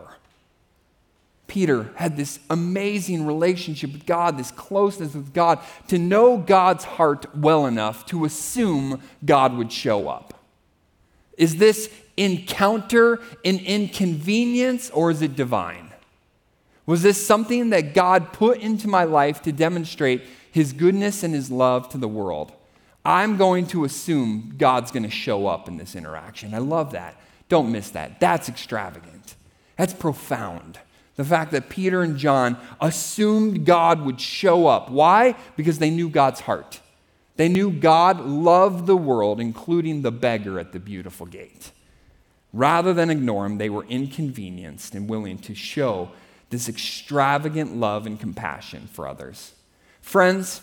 Peter 1.48 1.92
had 1.96 2.16
this 2.16 2.40
amazing 2.50 3.26
relationship 3.26 3.92
with 3.92 4.06
God, 4.06 4.38
this 4.38 4.52
closeness 4.52 5.14
with 5.14 5.34
God, 5.34 5.60
to 5.90 5.98
know 5.98 6.38
God's 6.38 6.86
heart 6.86 7.26
well 7.36 7.66
enough 7.66 8.06
to 8.06 8.24
assume 8.24 9.02
God 9.26 9.58
would 9.58 9.70
show 9.70 10.08
up. 10.08 10.34
Is 11.38 11.58
this 11.58 11.90
encounter 12.16 13.20
an 13.44 13.58
inconvenience 13.58 14.90
or 14.92 15.12
is 15.12 15.22
it 15.22 15.36
divine? 15.36 15.92
Was 16.86 17.04
this 17.04 17.26
something 17.26 17.72
that 17.72 17.94
God 17.94 18.32
put 18.32 18.60
into 18.60 18.88
my 18.88 19.04
life 19.04 19.42
to 19.42 19.52
demonstrate 19.52 20.24
his 20.52 20.72
goodness 20.72 21.24
and 21.24 21.34
his 21.34 21.52
love 21.52 21.90
to 21.90 21.98
the 21.98 22.08
world? 22.08 22.54
I'm 23.04 23.38
going 23.38 23.68
to 23.68 23.84
assume 23.84 24.56
God's 24.58 24.92
going 24.92 25.04
to 25.04 25.10
show 25.10 25.48
up 25.48 25.68
in 25.68 25.78
this 25.78 25.96
interaction. 25.96 26.54
I 26.54 26.60
love 26.60 26.92
that. 26.92 27.16
Don't 27.50 27.72
miss 27.72 27.90
that. 27.92 28.20
That's 28.20 28.48
extravagant. 28.48 29.36
That's 29.78 29.94
profound. 29.94 30.80
The 31.16 31.26
fact 31.26 31.52
that 31.52 31.70
Peter 31.70 32.02
and 32.02 32.18
John 32.18 32.58
assumed 32.80 33.66
God 33.66 34.02
would 34.06 34.22
show 34.22 34.68
up. 34.68 34.90
Why? 34.90 35.36
Because 35.58 35.80
they 35.80 35.90
knew 35.90 36.10
God's 36.10 36.42
heart. 36.42 36.80
They 37.38 37.50
knew 37.50 37.72
God 37.72 38.26
loved 38.26 38.86
the 38.86 38.98
world, 38.98 39.40
including 39.40 40.02
the 40.02 40.12
beggar 40.12 40.60
at 40.60 40.72
the 40.72 40.80
beautiful 40.80 41.26
gate. 41.26 41.72
Rather 42.54 42.94
than 42.94 43.10
ignore 43.10 43.46
him, 43.46 43.58
they 43.58 43.70
were 43.70 43.86
inconvenienced 43.86 44.94
and 44.94 45.10
willing 45.10 45.38
to 45.40 45.56
show 45.56 46.12
this 46.50 46.68
extravagant 46.68 47.76
love 47.76 48.06
and 48.06 48.20
compassion 48.20 48.88
for 48.92 49.08
others. 49.08 49.54
Friends, 50.02 50.62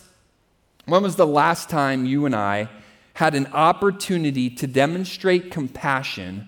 when 0.89 1.03
was 1.03 1.15
the 1.15 1.27
last 1.27 1.69
time 1.69 2.05
you 2.05 2.25
and 2.25 2.35
I 2.35 2.69
had 3.13 3.35
an 3.35 3.47
opportunity 3.47 4.49
to 4.49 4.67
demonstrate 4.67 5.51
compassion 5.51 6.47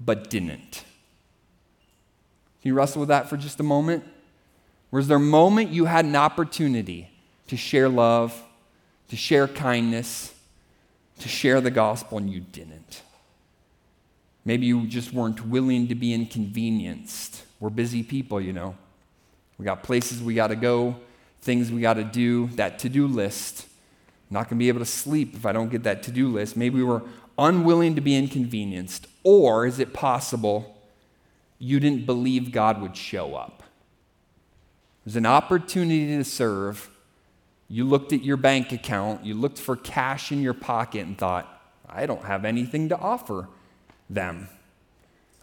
but 0.00 0.30
didn't? 0.30 0.84
Can 2.60 2.68
you 2.70 2.74
wrestle 2.74 3.00
with 3.00 3.08
that 3.08 3.28
for 3.28 3.36
just 3.36 3.60
a 3.60 3.62
moment? 3.62 4.04
Was 4.90 5.08
there 5.08 5.16
a 5.16 5.20
moment 5.20 5.70
you 5.70 5.84
had 5.84 6.04
an 6.04 6.16
opportunity 6.16 7.10
to 7.46 7.56
share 7.56 7.88
love, 7.88 8.42
to 9.08 9.16
share 9.16 9.48
kindness, 9.48 10.34
to 11.20 11.28
share 11.28 11.60
the 11.60 11.70
gospel, 11.70 12.18
and 12.18 12.30
you 12.30 12.40
didn't? 12.40 13.02
Maybe 14.44 14.66
you 14.66 14.86
just 14.86 15.12
weren't 15.12 15.46
willing 15.46 15.88
to 15.88 15.94
be 15.94 16.14
inconvenienced. 16.14 17.42
We're 17.60 17.70
busy 17.70 18.02
people, 18.02 18.40
you 18.40 18.52
know. 18.52 18.76
We 19.58 19.64
got 19.64 19.82
places 19.82 20.22
we 20.22 20.34
got 20.34 20.48
to 20.48 20.56
go, 20.56 20.96
things 21.48 21.72
we 21.72 21.80
got 21.80 21.94
to 21.94 22.04
do, 22.04 22.48
that 22.56 22.78
to 22.80 22.90
do 22.90 23.06
list. 23.06 23.66
I'm 24.28 24.34
not 24.34 24.50
going 24.50 24.58
to 24.58 24.62
be 24.62 24.68
able 24.68 24.80
to 24.80 24.84
sleep 24.84 25.34
if 25.34 25.46
I 25.46 25.52
don't 25.52 25.70
get 25.70 25.82
that 25.84 26.02
to 26.02 26.10
do 26.10 26.28
list. 26.28 26.58
Maybe 26.58 26.76
we 26.76 26.84
were 26.84 27.04
unwilling 27.38 27.94
to 27.94 28.02
be 28.02 28.14
inconvenienced. 28.14 29.06
Or 29.24 29.66
is 29.66 29.78
it 29.78 29.94
possible 29.94 30.78
you 31.58 31.80
didn't 31.80 32.06
believe 32.06 32.52
God 32.52 32.82
would 32.82 32.96
show 32.96 33.34
up. 33.34 33.62
There's 35.04 35.16
an 35.16 35.26
opportunity 35.26 36.16
to 36.16 36.24
serve. 36.24 36.90
You 37.68 37.84
looked 37.84 38.12
at 38.12 38.22
your 38.22 38.36
bank 38.36 38.72
account, 38.72 39.24
you 39.24 39.34
looked 39.34 39.58
for 39.58 39.74
cash 39.74 40.30
in 40.30 40.42
your 40.42 40.54
pocket 40.54 41.06
and 41.06 41.16
thought, 41.16 41.48
I 41.88 42.06
don't 42.06 42.24
have 42.24 42.44
anything 42.44 42.90
to 42.90 42.98
offer 42.98 43.48
them. 44.08 44.48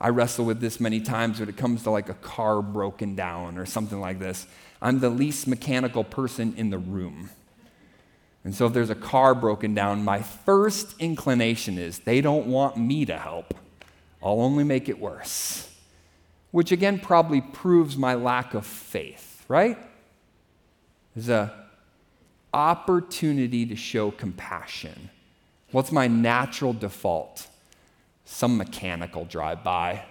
I 0.06 0.10
wrestle 0.10 0.46
with 0.46 0.60
this 0.60 0.80
many 0.80 1.02
times 1.02 1.40
when 1.40 1.50
it 1.50 1.58
comes 1.58 1.84
to 1.84 1.90
like 1.90 2.10
a 2.10 2.14
car 2.16 2.62
broken 2.62 3.16
down 3.16 3.58
or 3.58 3.66
something 3.66 4.00
like 4.00 4.20
this. 4.20 4.46
I'm 4.82 5.00
the 5.00 5.10
least 5.10 5.48
mechanical 5.48 6.04
person 6.04 6.54
in 6.58 6.70
the 6.70 6.78
room. 6.78 7.30
And 8.44 8.54
so 8.54 8.68
if 8.68 8.74
there's 8.74 8.92
a 8.92 8.96
car 8.96 9.34
broken 9.34 9.74
down, 9.74 10.04
my 10.04 10.22
first 10.22 10.96
inclination 11.00 11.78
is 11.78 12.00
they 12.00 12.22
don't 12.22 12.48
want 12.48 12.78
me 12.78 13.06
to 13.06 13.18
help. 13.18 13.54
I'll 14.24 14.42
only 14.42 14.64
make 14.64 14.90
it 14.90 15.00
worse 15.00 15.70
which 16.56 16.72
again 16.72 16.98
probably 16.98 17.42
proves 17.42 17.98
my 17.98 18.14
lack 18.14 18.54
of 18.54 18.66
faith, 18.66 19.44
right? 19.50 19.78
There's 21.14 21.28
a 21.28 21.54
opportunity 22.54 23.66
to 23.66 23.76
show 23.76 24.10
compassion. 24.10 25.10
What's 25.72 25.92
my 25.92 26.08
natural 26.08 26.72
default? 26.72 27.48
Some 28.26 28.58
mechanical 28.58 29.26
drive 29.26 29.64
by. 29.64 30.04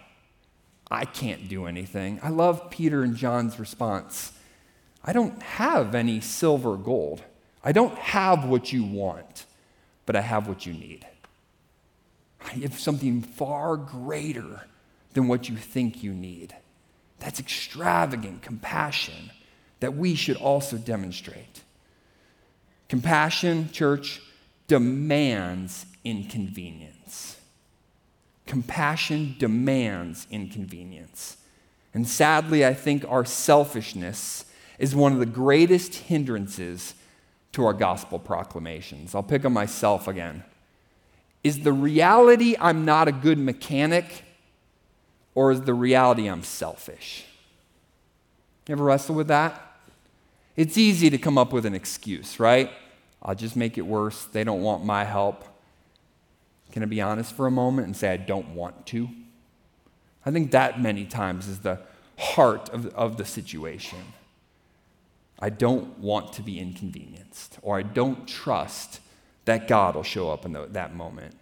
I 0.91 1.05
can't 1.05 1.49
do 1.49 1.67
anything. 1.67 2.21
I 2.23 2.29
love 2.29 2.71
Peter 2.71 3.03
and 3.03 3.17
John's 3.17 3.59
response. 3.59 4.33
I 5.05 5.13
don't 5.13 5.43
have 5.43 5.95
any 5.95 6.21
silver 6.21 6.73
or 6.73 6.79
gold. 6.79 7.23
I 7.63 7.73
don't 7.73 7.97
have 7.99 8.45
what 8.45 8.73
you 8.73 8.85
want, 8.85 9.47
but 10.07 10.17
I 10.17 10.21
have 10.21 10.49
what 10.49 10.65
you 10.65 10.73
need. 10.73 11.07
I 12.45 12.51
have 12.59 12.79
something 12.79 13.23
far 13.23 13.77
greater 13.77 14.67
than 15.15 15.29
what 15.29 15.49
you 15.49 15.57
think 15.57 16.03
you 16.03 16.13
need. 16.13 16.55
That's 17.19 17.41
extravagant 17.41 18.43
compassion 18.43 19.31
that 19.81 19.97
we 19.97 20.15
should 20.15 20.37
also 20.37 20.77
demonstrate. 20.77 21.63
Compassion, 22.89 23.71
church, 23.73 24.21
demands 24.67 25.87
inconvenience. 26.05 27.37
Compassion 28.47 29.37
demands 29.39 30.27
inconvenience. 30.31 31.39
And 31.95 32.07
sadly, 32.09 32.67
I 32.67 32.75
think 32.75 33.05
our 33.09 33.25
selfishness 33.25 34.45
is 34.79 34.95
one 34.95 35.13
of 35.13 35.19
the 35.19 35.27
greatest 35.27 35.95
hindrances 35.95 36.95
to 37.53 37.65
our 37.65 37.73
gospel 37.73 38.19
proclamations. 38.19 39.15
I'll 39.15 39.23
pick 39.23 39.45
on 39.45 39.53
myself 39.53 40.09
again. 40.09 40.43
Is 41.45 41.61
the 41.61 41.73
reality 41.73 42.57
I'm 42.59 42.85
not 42.85 43.07
a 43.07 43.13
good 43.13 43.39
mechanic 43.39 44.25
or 45.35 45.53
is 45.53 45.63
the 45.63 45.75
reality 45.75 46.27
I'm 46.27 46.43
selfish? 46.43 47.25
You 48.67 48.73
ever 48.73 48.85
wrestle 48.85 49.15
with 49.15 49.29
that? 49.29 49.61
It's 50.57 50.79
easy 50.79 51.11
to 51.11 51.19
come 51.19 51.37
up 51.37 51.53
with 51.53 51.67
an 51.67 51.75
excuse, 51.75 52.41
right? 52.41 52.71
I'll 53.23 53.35
just 53.35 53.57
make 53.57 53.79
it 53.79 53.83
worse. 53.83 54.25
They 54.25 54.43
don't 54.43 54.63
want 54.63 54.85
my 54.85 55.05
help. 55.05 55.45
Can 56.75 56.83
I 56.83 56.87
be 56.87 57.01
honest 57.01 57.37
for 57.37 57.47
a 57.47 57.53
moment 57.53 57.87
and 57.87 57.97
say 57.97 58.11
I 58.11 58.17
don't 58.17 58.49
want 58.49 58.85
to? 58.87 59.09
I 60.27 60.33
think 60.33 60.51
that 60.51 60.81
many 60.81 61.05
times 61.05 61.47
is 61.47 61.61
the 61.61 61.79
heart 62.19 62.69
of, 62.71 62.87
of 62.97 63.17
the 63.17 63.25
situation. 63.25 64.01
I 65.39 65.51
don't 65.51 65.97
want 66.01 66.33
to 66.33 66.43
be 66.43 66.59
inconvenienced, 66.59 67.61
or 67.63 67.79
I 67.79 67.83
don't 67.83 68.27
trust 68.27 68.99
that 69.45 69.69
God 69.69 69.95
will 69.95 70.03
show 70.03 70.33
up 70.33 70.45
in 70.45 70.53
the, 70.53 70.67
that 70.73 70.97
moment. 70.97 71.37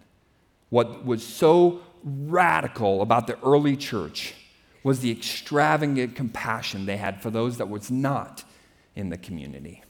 What 0.69 1.03
was 1.03 1.25
so 1.25 1.81
radical 2.03 3.01
about 3.01 3.25
the 3.25 3.39
early 3.43 3.75
church 3.75 4.35
was 4.83 4.99
the 4.99 5.09
extravagant 5.09 6.15
compassion 6.15 6.85
they 6.85 6.97
had 6.97 7.23
for 7.23 7.31
those 7.31 7.57
that 7.57 7.69
was 7.69 7.89
not 7.89 8.43
in 8.95 9.09
the 9.09 9.17
community. 9.17 9.81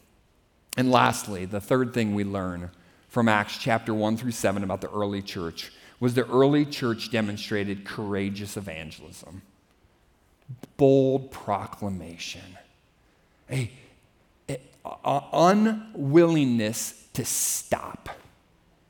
And 0.77 0.89
lastly, 0.89 1.43
the 1.43 1.59
third 1.59 1.93
thing 1.93 2.15
we 2.15 2.23
learn 2.23 2.71
from 3.13 3.29
Acts 3.29 3.59
chapter 3.59 3.93
1 3.93 4.17
through 4.17 4.31
7 4.31 4.63
about 4.63 4.81
the 4.81 4.89
early 4.89 5.21
church 5.21 5.71
was 5.99 6.15
the 6.15 6.25
early 6.25 6.65
church 6.65 7.11
demonstrated 7.11 7.85
courageous 7.85 8.57
evangelism, 8.57 9.43
bold 10.77 11.29
proclamation, 11.29 12.57
a, 13.51 13.69
a, 14.49 14.57
a 15.05 15.23
unwillingness 15.31 17.05
to 17.13 17.23
stop. 17.23 18.09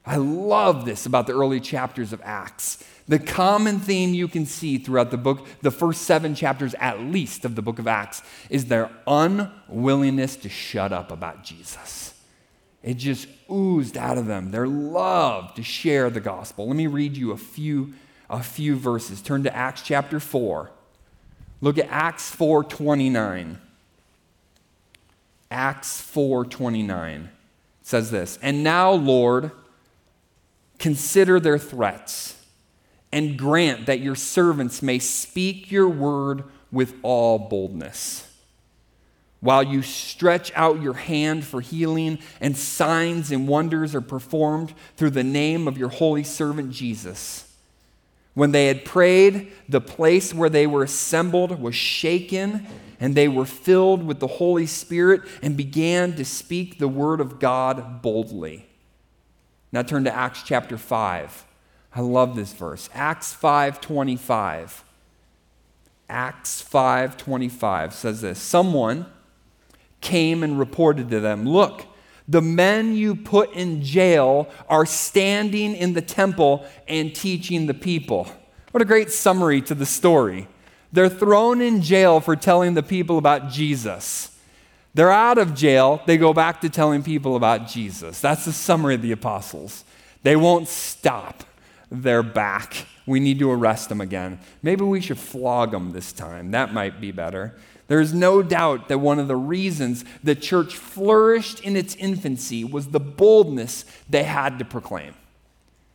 I 0.05 0.15
love 0.15 0.85
this 0.85 1.05
about 1.05 1.27
the 1.27 1.33
early 1.33 1.59
chapters 1.59 2.13
of 2.13 2.21
Acts. 2.23 2.81
The 3.09 3.19
common 3.19 3.81
theme 3.81 4.13
you 4.13 4.29
can 4.29 4.45
see 4.45 4.77
throughout 4.77 5.11
the 5.11 5.17
book, 5.17 5.45
the 5.61 5.69
first 5.69 6.03
seven 6.03 6.33
chapters 6.33 6.73
at 6.75 7.01
least 7.01 7.43
of 7.43 7.55
the 7.55 7.61
book 7.61 7.77
of 7.77 7.87
Acts, 7.87 8.23
is 8.49 8.67
their 8.67 8.89
unwillingness 9.05 10.37
to 10.37 10.47
shut 10.47 10.93
up 10.93 11.11
about 11.11 11.43
Jesus. 11.43 12.12
It 12.83 12.95
just 12.95 13.27
oozed 13.49 13.97
out 13.97 14.17
of 14.17 14.27
them, 14.27 14.51
their 14.51 14.67
love 14.67 15.55
to 15.55 15.63
share 15.63 16.09
the 16.09 16.19
gospel. 16.19 16.67
Let 16.67 16.75
me 16.75 16.87
read 16.87 17.15
you 17.15 17.31
a 17.31 17.37
few, 17.37 17.93
a 18.29 18.43
few 18.43 18.75
verses. 18.75 19.21
Turn 19.21 19.43
to 19.43 19.55
Acts 19.55 19.81
chapter 19.81 20.19
4. 20.19 20.69
Look 21.61 21.77
at 21.77 21.87
Acts 21.89 22.29
4:29. 22.29 23.57
Acts 25.49 26.01
4:29 26.01 27.29
says 27.81 28.11
this, 28.11 28.37
"And 28.41 28.63
now, 28.63 28.91
Lord, 28.91 29.51
consider 30.77 31.39
their 31.39 31.57
threats." 31.57 32.35
and 33.13 33.37
grant 33.37 33.85
that 33.85 33.99
your 33.99 34.15
servants 34.15 34.81
may 34.81 34.97
speak 34.97 35.71
your 35.71 35.87
word 35.87 36.43
with 36.71 36.95
all 37.03 37.37
boldness. 37.37 38.27
While 39.43 39.63
you 39.63 39.81
stretch 39.81 40.53
out 40.55 40.81
your 40.81 40.93
hand 40.93 41.43
for 41.43 41.59
healing, 41.59 42.19
and 42.39 42.55
signs 42.55 43.29
and 43.29 43.45
wonders 43.45 43.93
are 43.93 43.99
performed 43.99 44.73
through 44.95 45.09
the 45.09 45.21
name 45.21 45.67
of 45.67 45.77
your 45.77 45.89
holy 45.89 46.23
servant 46.23 46.71
Jesus. 46.71 47.45
When 48.35 48.53
they 48.53 48.67
had 48.67 48.85
prayed, 48.85 49.51
the 49.67 49.81
place 49.81 50.33
where 50.33 50.47
they 50.47 50.65
were 50.65 50.83
assembled 50.83 51.59
was 51.59 51.75
shaken, 51.75 52.65
and 53.01 53.15
they 53.15 53.27
were 53.27 53.43
filled 53.43 54.05
with 54.05 54.21
the 54.21 54.27
Holy 54.27 54.65
Spirit 54.65 55.23
and 55.41 55.57
began 55.57 56.15
to 56.15 56.23
speak 56.23 56.79
the 56.79 56.87
word 56.87 57.19
of 57.19 57.39
God 57.39 58.01
boldly. 58.01 58.65
Now 59.73 59.81
turn 59.81 60.05
to 60.05 60.15
Acts 60.15 60.43
chapter 60.43 60.77
5. 60.77 61.45
I 61.93 61.99
love 61.99 62.37
this 62.37 62.53
verse. 62.53 62.89
Acts 62.93 63.33
5:25. 63.33 64.85
Acts 66.07 66.61
5:25 66.61 67.93
says 67.93 68.21
this. 68.21 68.39
Someone 68.39 69.07
came 70.03 70.43
and 70.43 70.59
reported 70.59 71.09
to 71.09 71.19
them, 71.19 71.49
"Look, 71.49 71.87
the 72.27 72.41
men 72.41 72.95
you 72.95 73.15
put 73.15 73.53
in 73.53 73.83
jail 73.83 74.47
are 74.69 74.85
standing 74.85 75.75
in 75.75 75.93
the 75.93 76.01
temple 76.01 76.65
and 76.87 77.13
teaching 77.13 77.65
the 77.65 77.73
people. 77.73 78.27
What 78.71 78.81
a 78.81 78.85
great 78.85 79.11
summary 79.11 79.61
to 79.63 79.75
the 79.75 79.85
story. 79.85 80.47
They're 80.91 81.09
thrown 81.09 81.59
in 81.59 81.81
jail 81.81 82.19
for 82.19 82.35
telling 82.35 82.75
the 82.75 82.83
people 82.83 83.17
about 83.17 83.49
Jesus. 83.49 84.29
They're 84.93 85.11
out 85.11 85.39
of 85.39 85.55
jail, 85.55 86.01
they 86.05 86.17
go 86.17 86.33
back 86.33 86.61
to 86.61 86.69
telling 86.69 87.01
people 87.01 87.35
about 87.35 87.67
Jesus. 87.67 88.19
That's 88.19 88.45
the 88.45 88.53
summary 88.53 88.93
of 88.93 89.01
the 89.01 89.11
apostles. 89.11 89.83
They 90.21 90.35
won't 90.35 90.67
stop. 90.67 91.43
They're 91.91 92.23
back. 92.23 92.85
We 93.05 93.19
need 93.19 93.39
to 93.39 93.51
arrest 93.51 93.89
them 93.89 94.01
again. 94.01 94.39
Maybe 94.61 94.83
we 94.83 95.01
should 95.01 95.17
flog 95.17 95.71
them 95.71 95.91
this 95.91 96.13
time. 96.13 96.51
That 96.51 96.73
might 96.73 97.01
be 97.01 97.11
better. 97.11 97.55
There 97.87 97.99
is 97.99 98.13
no 98.13 98.41
doubt 98.41 98.87
that 98.87 98.99
one 98.99 99.19
of 99.19 99.27
the 99.27 99.35
reasons 99.35 100.05
the 100.23 100.35
church 100.35 100.75
flourished 100.75 101.59
in 101.59 101.75
its 101.75 101.95
infancy 101.95 102.63
was 102.63 102.87
the 102.87 102.99
boldness 102.99 103.85
they 104.09 104.23
had 104.23 104.59
to 104.59 104.65
proclaim. 104.65 105.13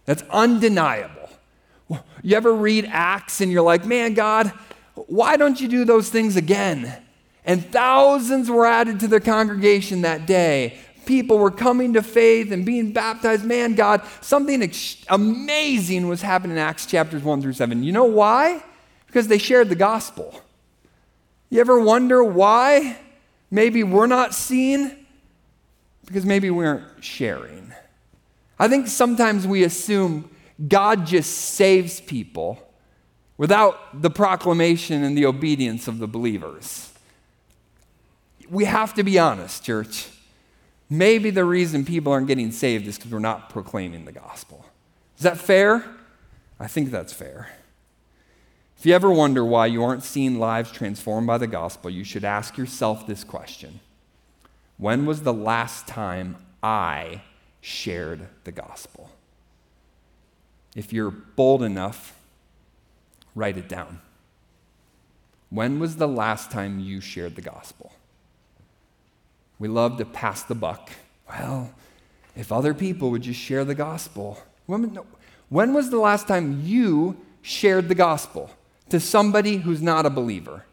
That's 0.05 0.23
undeniable. 0.31 1.29
You 2.23 2.37
ever 2.37 2.53
read 2.53 2.87
Acts 2.91 3.41
and 3.41 3.51
you're 3.51 3.63
like, 3.63 3.85
man, 3.85 4.15
God, 4.15 4.53
why 4.95 5.37
don't 5.37 5.61
you 5.61 5.69
do 5.69 5.85
those 5.85 6.11
things 6.11 6.37
again? 6.37 7.03
And 7.45 7.65
thousands 7.73 8.51
were 8.51 8.67
added 8.67 9.01
to 9.01 9.09
the 9.09 9.21
congregation 9.21 10.03
that 10.03 10.27
day. 10.27 10.79
People 11.07 11.39
were 11.39 11.51
coming 11.51 11.95
to 11.95 12.03
faith 12.03 12.53
and 12.53 12.67
being 12.67 12.93
baptized. 12.93 13.43
Man, 13.43 13.75
God, 13.75 14.03
something 14.21 14.63
ex- 14.63 15.03
amazing 15.09 16.09
was 16.09 16.21
happening 16.21 16.59
in 16.59 16.63
Acts 16.63 16.85
chapters 16.85 17.23
1 17.23 17.41
through 17.41 17.55
7. 17.55 17.83
You 17.83 17.93
know 17.93 18.05
why? 18.05 18.63
Because 19.07 19.29
they 19.29 19.39
shared 19.39 19.71
the 19.71 19.75
gospel. 19.75 20.43
You 21.51 21.61
ever 21.61 21.81
wonder 21.81 22.23
why 22.23 22.99
maybe 23.51 23.83
we're 23.83 24.07
not 24.07 24.35
seen? 24.35 25.07
Because 26.05 26.25
maybe 26.27 26.51
we 26.51 26.67
aren't 26.67 27.03
sharing. 27.03 27.73
I 28.59 28.69
think 28.69 28.89
sometimes 28.89 29.47
we 29.47 29.63
assume 29.65 30.31
God 30.67 31.07
just 31.07 31.33
saves 31.33 32.01
people 32.01 32.59
without 33.37 34.03
the 34.03 34.11
proclamation 34.11 35.05
and 35.05 35.17
the 35.17 35.27
obedience 35.27 35.87
of 35.87 35.99
the 35.99 36.09
believers. 36.09 36.93
We 38.51 38.65
have 38.65 38.95
to 38.95 39.03
be 39.03 39.19
honest, 39.19 39.65
church. 39.65 40.09
Maybe 40.91 41.31
the 41.31 41.45
reason 41.45 41.85
people 41.85 42.13
aren't 42.13 42.27
getting 42.27 42.51
saved 42.51 42.87
is 42.87 42.97
because 42.97 43.13
we're 43.13 43.19
not 43.21 43.51
proclaiming 43.51 44.05
the 44.07 44.13
gospel. 44.13 44.65
Is 45.17 45.23
that 45.23 45.39
fair? 45.39 45.85
I 46.59 46.67
think 46.67 46.91
that's 46.91 47.13
fair. 47.13 47.58
If 48.79 48.87
you 48.87 48.95
ever 48.95 49.11
wonder 49.11 49.45
why 49.45 49.67
you 49.67 49.83
aren't 49.83 50.05
seeing 50.05 50.39
lives 50.39 50.71
transformed 50.71 51.27
by 51.27 51.39
the 51.39 51.49
gospel, 51.49 51.91
you 51.91 52.05
should 52.05 52.23
ask 52.23 52.57
yourself 52.57 53.09
this 53.09 53.25
question 53.25 53.81
When 54.77 55.05
was 55.05 55.23
the 55.23 55.33
last 55.33 55.89
time 55.89 56.37
I 56.63 57.23
shared 57.61 58.29
the 58.45 58.53
gospel? 58.53 59.11
If 60.77 60.93
you're 60.93 61.11
bold 61.11 61.65
enough, 61.65 62.17
write 63.35 63.57
it 63.57 63.69
down. 63.69 64.01
When 65.51 65.81
was 65.81 65.97
the 65.97 66.07
last 66.07 66.53
time 66.53 66.79
you 66.79 67.01
shared 67.01 67.35
the 67.35 67.43
gospel? 67.43 67.93
We 69.59 69.67
love 69.67 69.99
to 69.99 70.05
pass 70.05 70.45
the 70.45 70.55
buck. 70.55 70.91
Well, 71.29 71.73
if 72.37 72.53
other 72.53 72.75
people 72.75 73.11
would 73.11 73.23
just 73.23 73.41
share 73.41 73.65
the 73.65 73.75
gospel. 73.75 74.39
When, 74.67 74.95
was 75.75 75.91
the 75.91 75.99
last 75.99 76.29
time 76.29 76.63
you 76.65 77.17
shared 77.43 77.89
the 77.89 77.97
gospel? 77.97 78.51
To 78.91 79.01
somebody 79.01 79.57
who's 79.57 79.83
not 79.83 80.07
a 80.07 80.11
believer? 80.11 80.65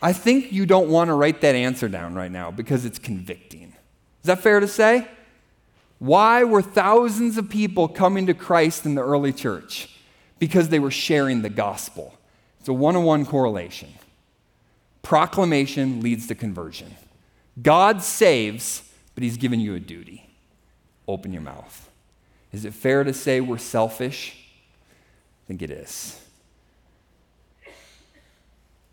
I 0.00 0.12
think 0.12 0.52
you 0.52 0.64
don't 0.64 0.88
want 0.88 1.08
to 1.08 1.14
write 1.14 1.40
that 1.40 1.54
answer 1.54 1.88
down 1.88 2.14
right 2.14 2.30
now 2.30 2.50
because 2.50 2.84
it's 2.84 2.98
convicting. 2.98 3.74
Is 4.22 4.26
that 4.26 4.40
fair 4.40 4.60
to 4.60 4.68
say? 4.68 5.08
Why 5.98 6.44
were 6.44 6.62
thousands 6.62 7.36
of 7.38 7.48
people 7.48 7.88
coming 7.88 8.26
to 8.26 8.34
Christ 8.34 8.86
in 8.86 8.94
the 8.94 9.02
early 9.02 9.32
church? 9.32 9.88
Because 10.38 10.68
they 10.68 10.78
were 10.78 10.92
sharing 10.92 11.42
the 11.42 11.48
gospel. 11.48 12.16
It's 12.60 12.68
a 12.68 12.72
one 12.72 12.94
on 12.94 13.04
one 13.04 13.26
correlation. 13.26 13.88
Proclamation 15.02 16.00
leads 16.00 16.28
to 16.28 16.36
conversion. 16.36 16.94
God 17.60 18.02
saves, 18.02 18.88
but 19.14 19.24
He's 19.24 19.36
given 19.36 19.58
you 19.58 19.74
a 19.74 19.80
duty. 19.80 20.30
Open 21.08 21.32
your 21.32 21.42
mouth. 21.42 21.90
Is 22.52 22.64
it 22.64 22.74
fair 22.74 23.02
to 23.02 23.12
say 23.12 23.40
we're 23.40 23.58
selfish? 23.58 24.36
I 25.44 25.48
think 25.48 25.62
it 25.62 25.70
is. 25.70 26.20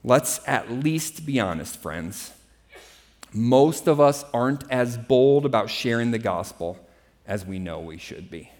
Let's 0.06 0.39
at 0.46 0.72
least 0.72 1.26
be 1.26 1.39
honest, 1.39 1.82
friends. 1.82 2.32
Most 3.34 3.88
of 3.88 4.00
us 4.00 4.24
aren't 4.36 4.63
as 4.72 5.00
bold 5.00 5.48
about 5.48 5.72
sharing 5.72 6.12
the 6.12 6.20
gospel 6.20 6.78
as 7.26 7.44
we 7.44 7.58
know 7.58 7.80
we 7.80 7.98
should 7.98 8.30
be. 8.30 8.52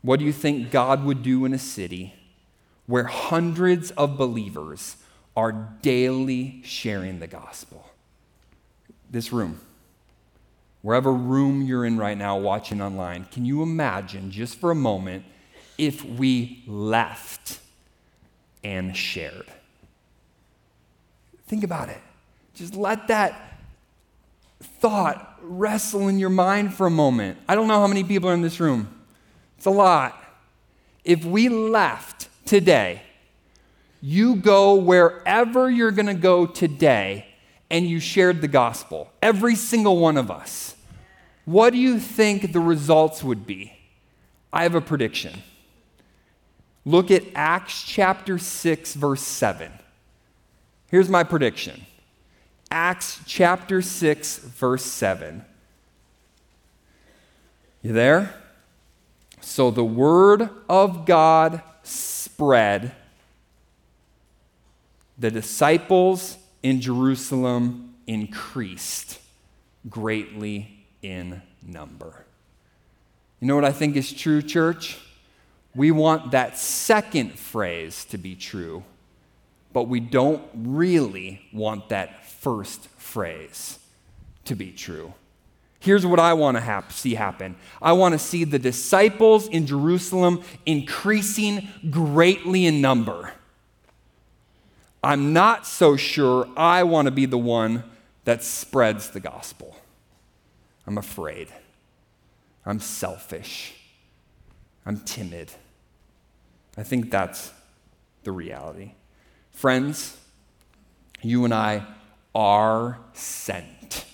What 0.00 0.20
do 0.20 0.24
you 0.24 0.32
think 0.32 0.70
God 0.70 1.04
would 1.04 1.22
do 1.22 1.44
in 1.44 1.52
a 1.52 1.58
city 1.58 2.14
where 2.86 3.04
hundreds 3.04 3.90
of 3.90 4.16
believers 4.16 4.96
are 5.36 5.52
daily 5.82 6.62
sharing 6.64 7.20
the 7.20 7.26
gospel? 7.26 7.90
This 9.10 9.34
room, 9.34 9.60
wherever 10.80 11.12
room 11.12 11.60
you're 11.60 11.84
in 11.84 11.98
right 11.98 12.16
now 12.16 12.38
watching 12.38 12.80
online, 12.80 13.26
can 13.30 13.44
you 13.44 13.62
imagine 13.62 14.30
just 14.30 14.58
for 14.58 14.70
a 14.70 14.74
moment 14.74 15.26
if 15.76 16.02
we 16.02 16.64
left? 16.66 17.58
And 18.64 18.96
shared. 18.96 19.46
Think 21.46 21.64
about 21.64 21.88
it. 21.88 22.00
Just 22.54 22.74
let 22.74 23.08
that 23.08 23.58
thought 24.60 25.38
wrestle 25.42 26.08
in 26.08 26.18
your 26.18 26.30
mind 26.30 26.74
for 26.74 26.86
a 26.86 26.90
moment. 26.90 27.38
I 27.48 27.54
don't 27.54 27.68
know 27.68 27.80
how 27.80 27.86
many 27.86 28.04
people 28.04 28.30
are 28.30 28.34
in 28.34 28.42
this 28.42 28.60
room, 28.60 28.88
it's 29.56 29.66
a 29.66 29.70
lot. 29.70 30.18
If 31.04 31.24
we 31.24 31.48
left 31.48 32.28
today, 32.46 33.02
you 34.00 34.36
go 34.36 34.74
wherever 34.74 35.68
you're 35.68 35.90
going 35.90 36.06
to 36.06 36.14
go 36.14 36.46
today 36.46 37.26
and 37.70 37.86
you 37.86 37.98
shared 38.00 38.40
the 38.40 38.48
gospel, 38.48 39.10
every 39.22 39.56
single 39.56 39.96
one 39.96 40.16
of 40.16 40.30
us, 40.30 40.76
what 41.44 41.72
do 41.72 41.78
you 41.78 41.98
think 41.98 42.52
the 42.52 42.60
results 42.60 43.24
would 43.24 43.46
be? 43.46 43.72
I 44.52 44.64
have 44.64 44.74
a 44.74 44.80
prediction. 44.80 45.42
Look 46.84 47.10
at 47.10 47.24
Acts 47.34 47.84
chapter 47.84 48.38
6, 48.38 48.94
verse 48.94 49.22
7. 49.22 49.70
Here's 50.90 51.08
my 51.08 51.22
prediction 51.22 51.82
Acts 52.70 53.20
chapter 53.26 53.82
6, 53.82 54.38
verse 54.38 54.84
7. 54.84 55.44
You 57.82 57.92
there? 57.92 58.34
So 59.40 59.70
the 59.70 59.84
word 59.84 60.48
of 60.68 61.04
God 61.04 61.62
spread. 61.82 62.94
The 65.18 65.30
disciples 65.30 66.38
in 66.62 66.80
Jerusalem 66.80 67.94
increased 68.06 69.20
greatly 69.88 70.84
in 71.02 71.42
number. 71.64 72.24
You 73.40 73.48
know 73.48 73.54
what 73.54 73.64
I 73.64 73.72
think 73.72 73.96
is 73.96 74.12
true, 74.12 74.42
church? 74.42 74.98
We 75.74 75.90
want 75.90 76.32
that 76.32 76.58
second 76.58 77.38
phrase 77.38 78.04
to 78.06 78.18
be 78.18 78.34
true, 78.34 78.84
but 79.72 79.84
we 79.84 80.00
don't 80.00 80.42
really 80.54 81.46
want 81.52 81.88
that 81.88 82.26
first 82.26 82.88
phrase 82.88 83.78
to 84.44 84.54
be 84.54 84.70
true. 84.70 85.14
Here's 85.80 86.06
what 86.06 86.20
I 86.20 86.34
want 86.34 86.56
to 86.56 86.60
hap- 86.60 86.92
see 86.92 87.14
happen 87.14 87.56
I 87.80 87.92
want 87.92 88.12
to 88.12 88.18
see 88.18 88.44
the 88.44 88.58
disciples 88.58 89.48
in 89.48 89.66
Jerusalem 89.66 90.42
increasing 90.66 91.68
greatly 91.90 92.66
in 92.66 92.80
number. 92.80 93.32
I'm 95.02 95.32
not 95.32 95.66
so 95.66 95.96
sure 95.96 96.48
I 96.56 96.84
want 96.84 97.06
to 97.06 97.10
be 97.10 97.26
the 97.26 97.38
one 97.38 97.82
that 98.24 98.44
spreads 98.44 99.10
the 99.10 99.18
gospel. 99.18 99.76
I'm 100.86 100.98
afraid. 100.98 101.48
I'm 102.64 102.78
selfish. 102.78 103.74
I'm 104.86 105.00
timid. 105.00 105.50
I 106.76 106.82
think 106.82 107.10
that's 107.10 107.52
the 108.24 108.32
reality. 108.32 108.92
Friends, 109.50 110.16
you 111.20 111.44
and 111.44 111.52
I 111.52 111.86
are 112.34 112.98
sent. 113.12 114.04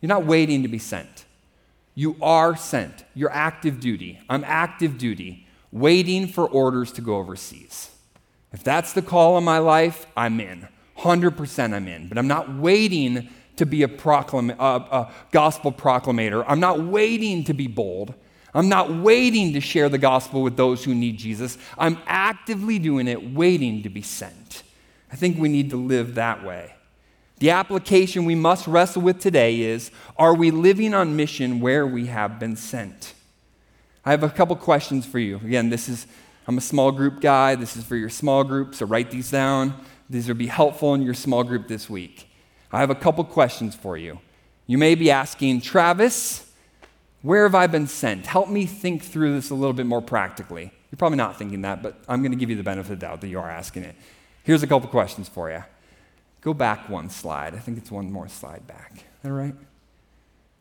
You're 0.00 0.08
not 0.08 0.26
waiting 0.26 0.62
to 0.62 0.68
be 0.68 0.78
sent. 0.78 1.24
You 1.94 2.16
are 2.20 2.56
sent. 2.56 3.04
You're 3.14 3.32
active 3.32 3.80
duty. 3.80 4.20
I'm 4.28 4.44
active 4.44 4.98
duty, 4.98 5.46
waiting 5.72 6.26
for 6.26 6.46
orders 6.46 6.92
to 6.92 7.00
go 7.00 7.16
overseas. 7.16 7.90
If 8.52 8.62
that's 8.62 8.92
the 8.92 9.02
call 9.02 9.38
in 9.38 9.44
my 9.44 9.58
life, 9.58 10.06
I'm 10.16 10.40
in. 10.40 10.68
100% 10.98 11.74
I'm 11.74 11.88
in. 11.88 12.08
But 12.08 12.18
I'm 12.18 12.28
not 12.28 12.54
waiting 12.54 13.28
to 13.56 13.66
be 13.66 13.82
a, 13.82 13.88
a, 13.88 14.36
uh, 14.58 14.78
a 14.90 15.12
gospel 15.30 15.72
proclamator. 15.72 16.44
I'm 16.46 16.60
not 16.60 16.80
waiting 16.80 17.44
to 17.44 17.54
be 17.54 17.66
bold. 17.66 18.14
I'm 18.56 18.70
not 18.70 18.90
waiting 18.90 19.52
to 19.52 19.60
share 19.60 19.90
the 19.90 19.98
gospel 19.98 20.42
with 20.42 20.56
those 20.56 20.82
who 20.82 20.94
need 20.94 21.18
Jesus. 21.18 21.58
I'm 21.76 21.98
actively 22.06 22.78
doing 22.78 23.06
it, 23.06 23.34
waiting 23.34 23.82
to 23.82 23.90
be 23.90 24.00
sent. 24.00 24.62
I 25.12 25.16
think 25.16 25.38
we 25.38 25.50
need 25.50 25.68
to 25.70 25.76
live 25.76 26.14
that 26.14 26.42
way. 26.42 26.74
The 27.38 27.50
application 27.50 28.24
we 28.24 28.34
must 28.34 28.66
wrestle 28.66 29.02
with 29.02 29.20
today 29.20 29.60
is 29.60 29.90
Are 30.16 30.34
we 30.34 30.50
living 30.50 30.94
on 30.94 31.16
mission 31.16 31.60
where 31.60 31.86
we 31.86 32.06
have 32.06 32.38
been 32.40 32.56
sent? 32.56 33.12
I 34.06 34.10
have 34.10 34.22
a 34.22 34.30
couple 34.30 34.56
questions 34.56 35.04
for 35.04 35.18
you. 35.18 35.36
Again, 35.36 35.68
this 35.68 35.86
is, 35.86 36.06
I'm 36.46 36.56
a 36.56 36.62
small 36.62 36.92
group 36.92 37.20
guy. 37.20 37.56
This 37.56 37.76
is 37.76 37.84
for 37.84 37.96
your 37.96 38.08
small 38.08 38.42
group, 38.42 38.74
so 38.74 38.86
write 38.86 39.10
these 39.10 39.30
down. 39.30 39.74
These 40.08 40.28
will 40.28 40.34
be 40.34 40.46
helpful 40.46 40.94
in 40.94 41.02
your 41.02 41.12
small 41.12 41.44
group 41.44 41.68
this 41.68 41.90
week. 41.90 42.30
I 42.72 42.80
have 42.80 42.90
a 42.90 42.94
couple 42.94 43.22
questions 43.24 43.74
for 43.74 43.98
you. 43.98 44.18
You 44.66 44.78
may 44.78 44.94
be 44.94 45.10
asking, 45.10 45.60
Travis, 45.60 46.45
where 47.26 47.42
have 47.42 47.56
I 47.56 47.66
been 47.66 47.88
sent? 47.88 48.24
Help 48.24 48.48
me 48.48 48.66
think 48.66 49.02
through 49.02 49.34
this 49.34 49.50
a 49.50 49.54
little 49.56 49.72
bit 49.72 49.84
more 49.84 50.00
practically. 50.00 50.70
You're 50.92 50.96
probably 50.96 51.18
not 51.18 51.36
thinking 51.36 51.62
that, 51.62 51.82
but 51.82 51.98
I'm 52.08 52.22
going 52.22 52.30
to 52.30 52.38
give 52.38 52.50
you 52.50 52.54
the 52.54 52.62
benefit 52.62 52.92
of 52.92 53.00
the 53.00 53.04
doubt 53.04 53.20
that 53.22 53.26
you 53.26 53.40
are 53.40 53.50
asking 53.50 53.82
it. 53.82 53.96
Here's 54.44 54.62
a 54.62 54.66
couple 54.68 54.88
questions 54.88 55.28
for 55.28 55.50
you. 55.50 55.64
Go 56.40 56.54
back 56.54 56.88
one 56.88 57.10
slide. 57.10 57.56
I 57.56 57.58
think 57.58 57.78
it's 57.78 57.90
one 57.90 58.12
more 58.12 58.28
slide 58.28 58.68
back. 58.68 58.92
Is 58.94 59.02
that 59.24 59.32
right? 59.32 59.56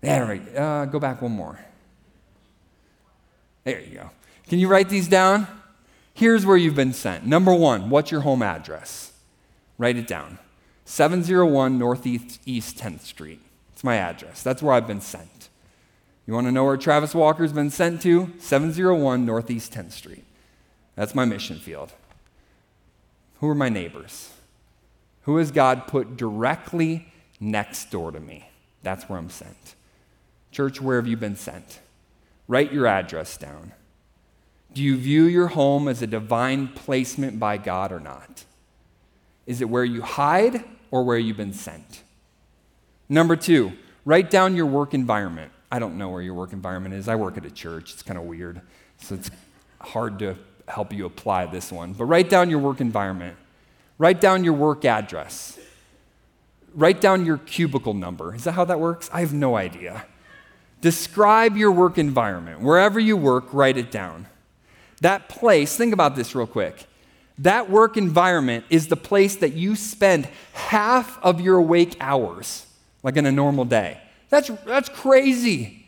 There 0.02 0.26
we 0.26 0.40
go. 0.40 0.60
Uh, 0.60 0.86
go 0.86 1.00
back 1.00 1.22
one 1.22 1.34
more. 1.34 1.60
There 3.64 3.80
you 3.80 4.00
go. 4.00 4.10
Can 4.48 4.58
you 4.58 4.68
write 4.68 4.90
these 4.90 5.08
down? 5.08 5.46
Here's 6.16 6.48
where 6.48 6.58
you've 6.58 6.76
been 6.76 6.94
sent. 6.94 7.28
Number 7.28 7.54
one, 7.54 7.92
what's 7.92 8.10
your 8.10 8.22
home 8.22 8.42
address? 8.42 9.14
Write 9.78 9.98
it 9.98 10.08
down. 10.08 10.40
701 10.86 11.78
Northeast 11.78 12.40
East 12.48 12.80
10th 12.80 13.02
Street. 13.02 13.42
It's 13.72 13.84
my 13.84 13.98
address. 13.98 14.42
That's 14.42 14.64
where 14.64 14.74
I've 14.74 14.88
been 14.88 15.02
sent. 15.02 15.35
You 16.28 16.34
want 16.34 16.48
to 16.48 16.52
know 16.52 16.64
where 16.64 16.78
Travis 16.78 17.14
Walker's 17.14 17.54
been 17.54 17.70
sent 17.70 18.02
to? 18.02 18.34
701 18.40 19.26
Northeast 19.26 19.74
10th 19.74 19.92
Street. 19.92 20.24
That's 20.96 21.14
my 21.14 21.26
mission 21.26 21.58
field. 21.58 21.92
Who 23.40 23.50
are 23.50 23.56
my 23.56 23.70
neighbors? 23.70 24.32
Who 25.24 25.38
has 25.38 25.52
God 25.52 25.88
put 25.88 26.18
directly 26.18 27.12
next 27.40 27.92
door 27.92 28.12
to 28.12 28.20
me? 28.20 28.50
That's 28.82 29.08
where 29.10 29.20
I'm 29.20 29.30
sent. 29.30 29.76
Church, 30.52 30.82
where 30.82 30.98
have 30.98 31.08
you 31.08 31.18
been 31.18 31.36
sent? 31.36 31.80
Write 32.48 32.72
your 32.72 32.88
address 32.88 33.38
down. 33.38 33.72
Do 34.74 34.82
you 34.82 34.98
view 34.98 35.24
your 35.24 35.48
home 35.48 35.88
as 35.88 36.02
a 36.02 36.08
divine 36.08 36.70
placement 36.70 37.40
by 37.40 37.58
God 37.58 37.92
or 37.92 38.00
not? 38.00 38.46
Is 39.46 39.62
it 39.62 39.70
where 39.70 39.86
you 39.86 40.02
hide 40.02 40.64
or 40.92 41.04
where 41.04 41.18
you've 41.18 41.38
been 41.38 41.54
sent? 41.54 42.02
Number 43.08 43.36
two, 43.36 43.74
write 44.06 44.30
down 44.30 44.56
your 44.56 44.66
work 44.66 44.94
environment. 44.94 45.52
I 45.76 45.80
don't 45.80 45.98
know 45.98 46.08
where 46.08 46.22
your 46.22 46.36
work 46.36 46.54
environment 46.54 46.96
is. 46.96 47.10
I 47.10 47.16
work 47.16 47.36
at 47.36 47.46
a 47.46 47.52
church. 47.52 47.92
It's 47.92 48.02
kind 48.02 48.18
of 48.18 48.24
weird. 48.24 48.62
So 49.02 49.16
it's 49.16 49.30
hard 49.82 50.20
to 50.20 50.38
help 50.70 50.94
you 50.94 51.06
apply 51.06 51.48
this 51.48 51.70
one. 51.70 51.92
But 51.92 52.06
write 52.06 52.30
down 52.30 52.50
your 52.50 52.60
work 52.60 52.80
environment. 52.80 53.36
Write 53.98 54.22
down 54.22 54.46
your 54.46 54.54
work 54.54 54.86
address. 54.86 55.60
Write 56.74 57.02
down 57.02 57.26
your 57.26 57.40
cubicle 57.40 57.94
number. 57.94 58.34
Is 58.34 58.46
that 58.46 58.54
how 58.54 58.64
that 58.64 58.80
works? 58.80 59.10
I 59.12 59.20
have 59.20 59.34
no 59.34 59.58
idea. 59.58 60.06
Describe 60.80 61.58
your 61.58 61.74
work 61.74 61.98
environment. 61.98 62.62
Wherever 62.62 62.98
you 62.98 63.18
work, 63.18 63.54
write 63.54 63.76
it 63.76 63.92
down. 63.92 64.28
That 65.02 65.28
place, 65.28 65.76
think 65.76 65.92
about 65.92 66.16
this 66.16 66.34
real 66.34 66.48
quick. 66.48 66.86
That 67.38 67.70
work 67.70 67.98
environment 67.98 68.64
is 68.70 68.88
the 68.88 68.96
place 68.96 69.36
that 69.36 69.52
you 69.52 69.76
spend 69.76 70.30
half 70.54 71.22
of 71.22 71.42
your 71.42 71.58
awake 71.58 71.98
hours, 72.00 72.66
like 73.04 73.18
in 73.18 73.26
a 73.26 73.32
normal 73.34 73.66
day. 73.66 74.00
That's, 74.36 74.50
that's 74.66 74.90
crazy. 74.90 75.86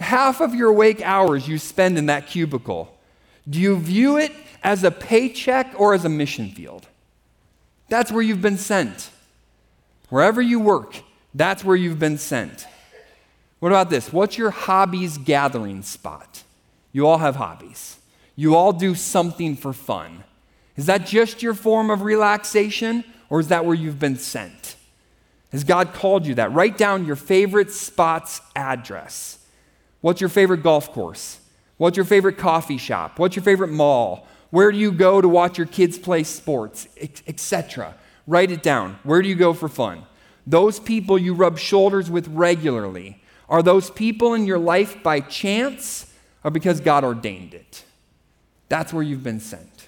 Half 0.00 0.40
of 0.40 0.52
your 0.52 0.70
awake 0.70 1.00
hours 1.00 1.46
you 1.46 1.58
spend 1.58 1.96
in 1.96 2.06
that 2.06 2.26
cubicle. 2.26 2.92
Do 3.48 3.60
you 3.60 3.78
view 3.78 4.16
it 4.16 4.32
as 4.64 4.82
a 4.82 4.90
paycheck 4.90 5.72
or 5.78 5.94
as 5.94 6.04
a 6.04 6.08
mission 6.08 6.50
field? 6.50 6.88
That's 7.88 8.10
where 8.10 8.20
you've 8.22 8.42
been 8.42 8.58
sent. 8.58 9.10
Wherever 10.08 10.42
you 10.42 10.58
work, 10.58 10.96
that's 11.36 11.62
where 11.62 11.76
you've 11.76 12.00
been 12.00 12.18
sent. 12.18 12.66
What 13.60 13.68
about 13.68 13.90
this? 13.90 14.12
What's 14.12 14.36
your 14.36 14.50
hobbies 14.50 15.16
gathering 15.16 15.82
spot? 15.82 16.42
You 16.90 17.06
all 17.06 17.18
have 17.18 17.36
hobbies. 17.36 17.98
You 18.34 18.56
all 18.56 18.72
do 18.72 18.96
something 18.96 19.54
for 19.54 19.72
fun. 19.72 20.24
Is 20.76 20.86
that 20.86 21.06
just 21.06 21.44
your 21.44 21.54
form 21.54 21.90
of 21.90 22.02
relaxation, 22.02 23.04
or 23.30 23.38
is 23.38 23.46
that 23.48 23.64
where 23.64 23.76
you've 23.76 24.00
been 24.00 24.16
sent? 24.16 24.74
Has 25.54 25.62
God 25.62 25.92
called 25.92 26.26
you 26.26 26.34
that? 26.34 26.52
Write 26.52 26.76
down 26.76 27.06
your 27.06 27.14
favorite 27.14 27.70
spot's 27.70 28.40
address. 28.56 29.38
What's 30.00 30.20
your 30.20 30.28
favorite 30.28 30.64
golf 30.64 30.90
course? 30.90 31.38
What's 31.76 31.96
your 31.96 32.04
favorite 32.04 32.38
coffee 32.38 32.76
shop? 32.76 33.20
What's 33.20 33.36
your 33.36 33.44
favorite 33.44 33.68
mall? 33.68 34.26
Where 34.50 34.72
do 34.72 34.78
you 34.78 34.90
go 34.90 35.20
to 35.20 35.28
watch 35.28 35.56
your 35.56 35.68
kids 35.68 35.96
play 35.96 36.24
sports, 36.24 36.88
etc.? 37.28 37.94
Write 38.26 38.50
it 38.50 38.64
down. 38.64 38.98
Where 39.04 39.22
do 39.22 39.28
you 39.28 39.36
go 39.36 39.52
for 39.52 39.68
fun? 39.68 40.02
Those 40.44 40.80
people 40.80 41.16
you 41.16 41.34
rub 41.34 41.56
shoulders 41.56 42.10
with 42.10 42.26
regularly, 42.26 43.22
are 43.48 43.62
those 43.62 43.92
people 43.92 44.34
in 44.34 44.46
your 44.46 44.58
life 44.58 45.04
by 45.04 45.20
chance 45.20 46.12
or 46.42 46.50
because 46.50 46.80
God 46.80 47.04
ordained 47.04 47.54
it? 47.54 47.84
That's 48.68 48.92
where 48.92 49.04
you've 49.04 49.22
been 49.22 49.38
sent. 49.38 49.86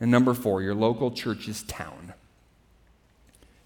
And 0.00 0.10
number 0.10 0.34
four, 0.34 0.60
your 0.60 0.74
local 0.74 1.12
church's 1.12 1.62
town. 1.62 2.11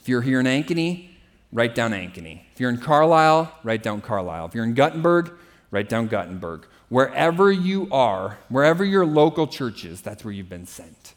If 0.07 0.11
you're 0.11 0.23
here 0.23 0.39
in 0.39 0.47
Ankeny, 0.47 1.09
write 1.53 1.75
down 1.75 1.91
Ankeny. 1.91 2.43
If 2.53 2.61
you're 2.61 2.71
in 2.71 2.79
Carlisle, 2.79 3.53
write 3.65 3.83
down 3.83 4.01
Carlisle. 4.01 4.47
If 4.47 4.55
you're 4.55 4.63
in 4.63 4.75
Guttenberg, 4.75 5.33
write 5.73 5.89
down 5.89 6.07
Guttenberg. 6.07 6.65
Wherever 6.89 7.51
you 7.51 7.89
are, 7.91 8.39
wherever 8.49 8.85
your 8.85 9.05
local 9.05 9.49
church 9.49 9.85
is, 9.85 10.01
that's 10.01 10.25
where 10.25 10.33
you've 10.33 10.49
been 10.49 10.69
sent. 10.69 11.15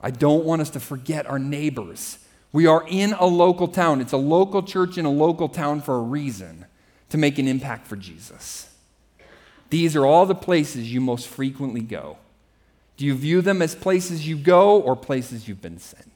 I 0.00 0.12
don't 0.12 0.44
want 0.44 0.62
us 0.62 0.70
to 0.70 0.78
forget 0.78 1.26
our 1.26 1.40
neighbors. 1.40 2.18
We 2.52 2.68
are 2.68 2.84
in 2.86 3.14
a 3.14 3.26
local 3.26 3.66
town. 3.66 4.00
It's 4.00 4.12
a 4.12 4.16
local 4.16 4.62
church 4.62 4.96
in 4.96 5.04
a 5.04 5.10
local 5.10 5.48
town 5.48 5.80
for 5.80 5.96
a 5.96 6.02
reason 6.02 6.66
to 7.08 7.18
make 7.18 7.36
an 7.36 7.48
impact 7.48 7.88
for 7.88 7.96
Jesus. 7.96 8.72
These 9.70 9.96
are 9.96 10.06
all 10.06 10.24
the 10.24 10.36
places 10.36 10.92
you 10.92 11.00
most 11.00 11.26
frequently 11.26 11.80
go. 11.80 12.18
Do 12.96 13.04
you 13.04 13.16
view 13.16 13.40
them 13.40 13.60
as 13.60 13.74
places 13.74 14.28
you 14.28 14.36
go 14.36 14.80
or 14.80 14.94
places 14.94 15.48
you've 15.48 15.60
been 15.60 15.80
sent? 15.80 16.15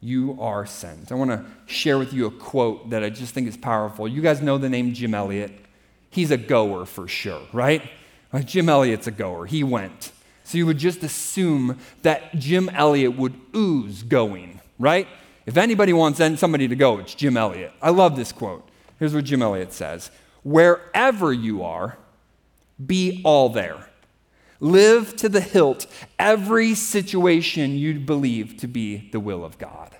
You 0.00 0.36
are 0.40 0.64
sent. 0.64 1.10
I 1.10 1.16
want 1.16 1.30
to 1.30 1.44
share 1.66 1.98
with 1.98 2.12
you 2.12 2.26
a 2.26 2.30
quote 2.30 2.90
that 2.90 3.02
I 3.02 3.10
just 3.10 3.34
think 3.34 3.48
is 3.48 3.56
powerful. 3.56 4.06
You 4.06 4.22
guys 4.22 4.40
know 4.40 4.58
the 4.58 4.68
name 4.68 4.94
Jim 4.94 5.14
Elliot. 5.14 5.52
He's 6.10 6.30
a 6.30 6.36
goer 6.36 6.86
for 6.86 7.08
sure, 7.08 7.42
right? 7.52 7.82
Jim 8.44 8.68
Elliot's 8.68 9.06
a 9.06 9.10
goer. 9.10 9.46
He 9.46 9.64
went. 9.64 10.12
So 10.44 10.56
you 10.56 10.66
would 10.66 10.78
just 10.78 11.02
assume 11.02 11.78
that 12.02 12.34
Jim 12.38 12.68
Elliot 12.70 13.16
would 13.16 13.34
ooze 13.54 14.02
going, 14.02 14.60
right? 14.78 15.06
If 15.46 15.56
anybody 15.56 15.92
wants 15.92 16.20
somebody 16.38 16.68
to 16.68 16.76
go, 16.76 16.98
it's 16.98 17.14
Jim 17.14 17.36
Elliot. 17.36 17.72
I 17.82 17.90
love 17.90 18.16
this 18.16 18.32
quote. 18.32 18.68
Here's 18.98 19.14
what 19.14 19.24
Jim 19.24 19.42
Elliot 19.42 19.72
says 19.72 20.10
Wherever 20.42 21.32
you 21.32 21.62
are, 21.62 21.98
be 22.84 23.20
all 23.24 23.48
there. 23.48 23.87
Live 24.60 25.16
to 25.16 25.28
the 25.28 25.40
hilt 25.40 25.86
every 26.18 26.74
situation 26.74 27.76
you 27.76 28.00
believe 28.00 28.56
to 28.58 28.66
be 28.66 29.08
the 29.12 29.20
will 29.20 29.44
of 29.44 29.58
God. 29.58 29.96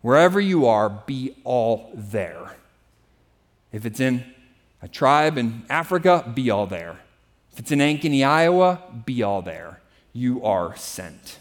Wherever 0.00 0.40
you 0.40 0.66
are, 0.66 0.88
be 0.88 1.36
all 1.44 1.90
there. 1.94 2.56
If 3.72 3.84
it's 3.84 4.00
in 4.00 4.24
a 4.82 4.88
tribe 4.88 5.38
in 5.38 5.64
Africa, 5.68 6.30
be 6.34 6.50
all 6.50 6.66
there. 6.66 6.98
If 7.52 7.60
it's 7.60 7.72
in 7.72 7.80
Ankeny, 7.80 8.26
Iowa, 8.26 8.80
be 9.04 9.22
all 9.22 9.42
there. 9.42 9.80
You 10.12 10.44
are 10.44 10.76
sent. 10.76 11.38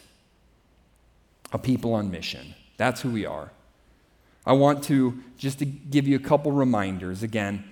A 1.54 1.58
people 1.58 1.94
on 1.94 2.12
mission. 2.12 2.56
That's 2.78 3.02
who 3.02 3.10
we 3.10 3.26
are. 3.26 3.52
I 4.46 4.54
want 4.54 4.84
to 4.86 5.22
just 5.38 5.60
to 5.60 5.66
give 5.66 6.08
you 6.08 6.16
a 6.16 6.20
couple 6.20 6.52
reminders. 6.52 7.24
Again, 7.24 7.64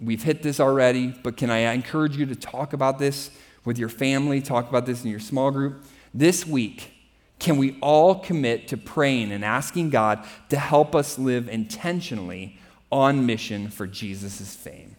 we've 0.00 0.22
hit 0.22 0.42
this 0.42 0.60
already, 0.60 1.08
but 1.08 1.36
can 1.36 1.50
I 1.50 1.58
encourage 1.72 2.16
you 2.16 2.26
to 2.26 2.34
talk 2.34 2.72
about 2.72 2.98
this 2.98 3.30
with 3.64 3.78
your 3.78 3.88
family, 3.88 4.40
talk 4.40 4.68
about 4.68 4.86
this 4.86 5.04
in 5.04 5.10
your 5.10 5.20
small 5.20 5.50
group. 5.50 5.84
This 6.12 6.46
week, 6.46 6.92
can 7.38 7.56
we 7.56 7.78
all 7.80 8.14
commit 8.16 8.68
to 8.68 8.76
praying 8.76 9.32
and 9.32 9.44
asking 9.44 9.90
God 9.90 10.24
to 10.48 10.58
help 10.58 10.94
us 10.94 11.18
live 11.18 11.48
intentionally 11.48 12.58
on 12.90 13.26
mission 13.26 13.68
for 13.68 13.86
Jesus' 13.86 14.54
fame? 14.54 14.96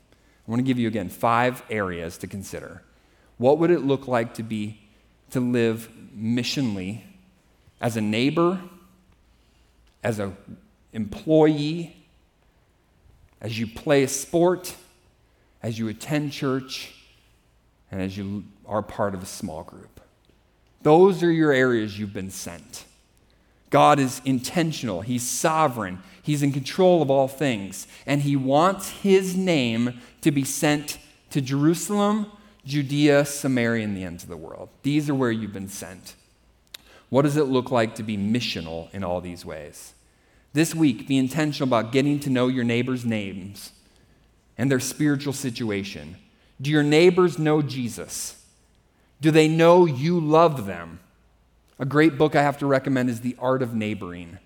I 0.47 0.51
want 0.51 0.59
to 0.59 0.63
give 0.63 0.77
you 0.77 0.87
again 0.87 1.09
five 1.09 1.63
areas 1.69 2.17
to 2.19 2.27
consider. 2.27 2.83
What 3.37 3.57
would 3.59 3.71
it 3.71 3.81
look 3.81 4.07
like 4.07 4.35
to 4.35 4.43
be 4.43 4.79
to 5.31 5.39
live 5.39 5.89
missionally 6.15 7.01
as 7.81 7.97
a 7.97 8.01
neighbor, 8.01 8.59
as 10.03 10.19
an 10.19 10.35
employee, 10.93 11.95
as 13.41 13.59
you 13.59 13.67
play 13.67 14.03
a 14.03 14.07
sport, 14.07 14.75
as 15.61 15.77
you 15.77 15.87
attend 15.87 16.31
church, 16.31 16.93
and 17.91 18.01
as 18.01 18.17
you 18.17 18.43
are 18.67 18.81
part 18.81 19.13
of 19.13 19.23
a 19.23 19.27
small 19.27 19.63
group. 19.63 20.01
Those 20.81 21.23
are 21.23 21.31
your 21.31 21.51
areas 21.51 21.99
you've 21.99 22.13
been 22.13 22.31
sent. 22.31 22.85
God 23.69 23.99
is 23.99 24.21
intentional, 24.23 25.01
He's 25.01 25.27
sovereign, 25.27 25.99
He's 26.21 26.43
in 26.43 26.51
control 26.51 27.01
of 27.01 27.09
all 27.09 27.27
things, 27.27 27.87
and 28.05 28.21
He 28.21 28.35
wants 28.35 28.89
His 28.89 29.35
name 29.35 29.99
to 30.21 30.31
be 30.31 30.43
sent 30.43 30.99
to 31.31 31.41
Jerusalem, 31.41 32.31
Judea, 32.65 33.25
Samaria, 33.25 33.83
and 33.83 33.97
the 33.97 34.03
ends 34.03 34.23
of 34.23 34.29
the 34.29 34.37
world. 34.37 34.69
These 34.83 35.09
are 35.09 35.15
where 35.15 35.31
you've 35.31 35.53
been 35.53 35.69
sent. 35.69 36.15
What 37.09 37.23
does 37.23 37.37
it 37.37 37.45
look 37.45 37.71
like 37.71 37.95
to 37.95 38.03
be 38.03 38.17
missional 38.17 38.93
in 38.93 39.03
all 39.03 39.21
these 39.21 39.45
ways? 39.45 39.93
This 40.53 40.73
week, 40.73 41.07
be 41.07 41.17
intentional 41.17 41.67
about 41.67 41.91
getting 41.91 42.19
to 42.21 42.29
know 42.29 42.47
your 42.47 42.63
neighbors' 42.63 43.05
names 43.05 43.71
and 44.57 44.71
their 44.71 44.79
spiritual 44.79 45.33
situation. 45.33 46.15
Do 46.61 46.71
your 46.71 46.83
neighbors 46.83 47.37
know 47.37 47.61
Jesus? 47.61 48.41
Do 49.25 49.31
they 49.31 49.47
know 49.47 49.87
you 49.87 50.19
love 50.19 50.67
them? 50.67 50.99
A 51.79 51.85
great 51.85 52.15
book 52.15 52.35
I 52.35 52.43
have 52.43 52.59
to 52.59 52.67
recommend 52.67 53.09
is 53.09 53.21
The 53.21 53.35
Art 53.39 53.63
of 53.63 53.73
Neighboring. 53.73 54.37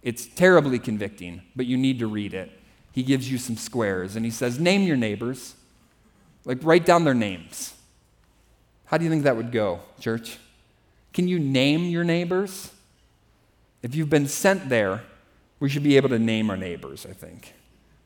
It's 0.00 0.24
terribly 0.24 0.78
convicting, 0.78 1.42
but 1.54 1.66
you 1.66 1.76
need 1.76 1.98
to 1.98 2.06
read 2.06 2.32
it. 2.32 2.50
He 2.92 3.02
gives 3.02 3.30
you 3.30 3.36
some 3.36 3.58
squares 3.58 4.16
and 4.16 4.24
he 4.24 4.30
says, 4.30 4.58
Name 4.58 4.84
your 4.84 4.96
neighbors. 4.96 5.54
Like, 6.46 6.60
write 6.62 6.86
down 6.86 7.04
their 7.04 7.12
names. 7.12 7.74
How 8.86 8.96
do 8.96 9.04
you 9.04 9.10
think 9.10 9.24
that 9.24 9.36
would 9.36 9.52
go, 9.52 9.80
church? 10.00 10.38
Can 11.12 11.28
you 11.28 11.38
name 11.38 11.90
your 11.90 12.02
neighbors? 12.02 12.72
If 13.82 13.94
you've 13.94 14.08
been 14.08 14.28
sent 14.28 14.70
there, 14.70 15.02
we 15.60 15.68
should 15.68 15.82
be 15.82 15.98
able 15.98 16.08
to 16.08 16.18
name 16.18 16.48
our 16.48 16.56
neighbors, 16.56 17.04
I 17.04 17.12
think. 17.12 17.52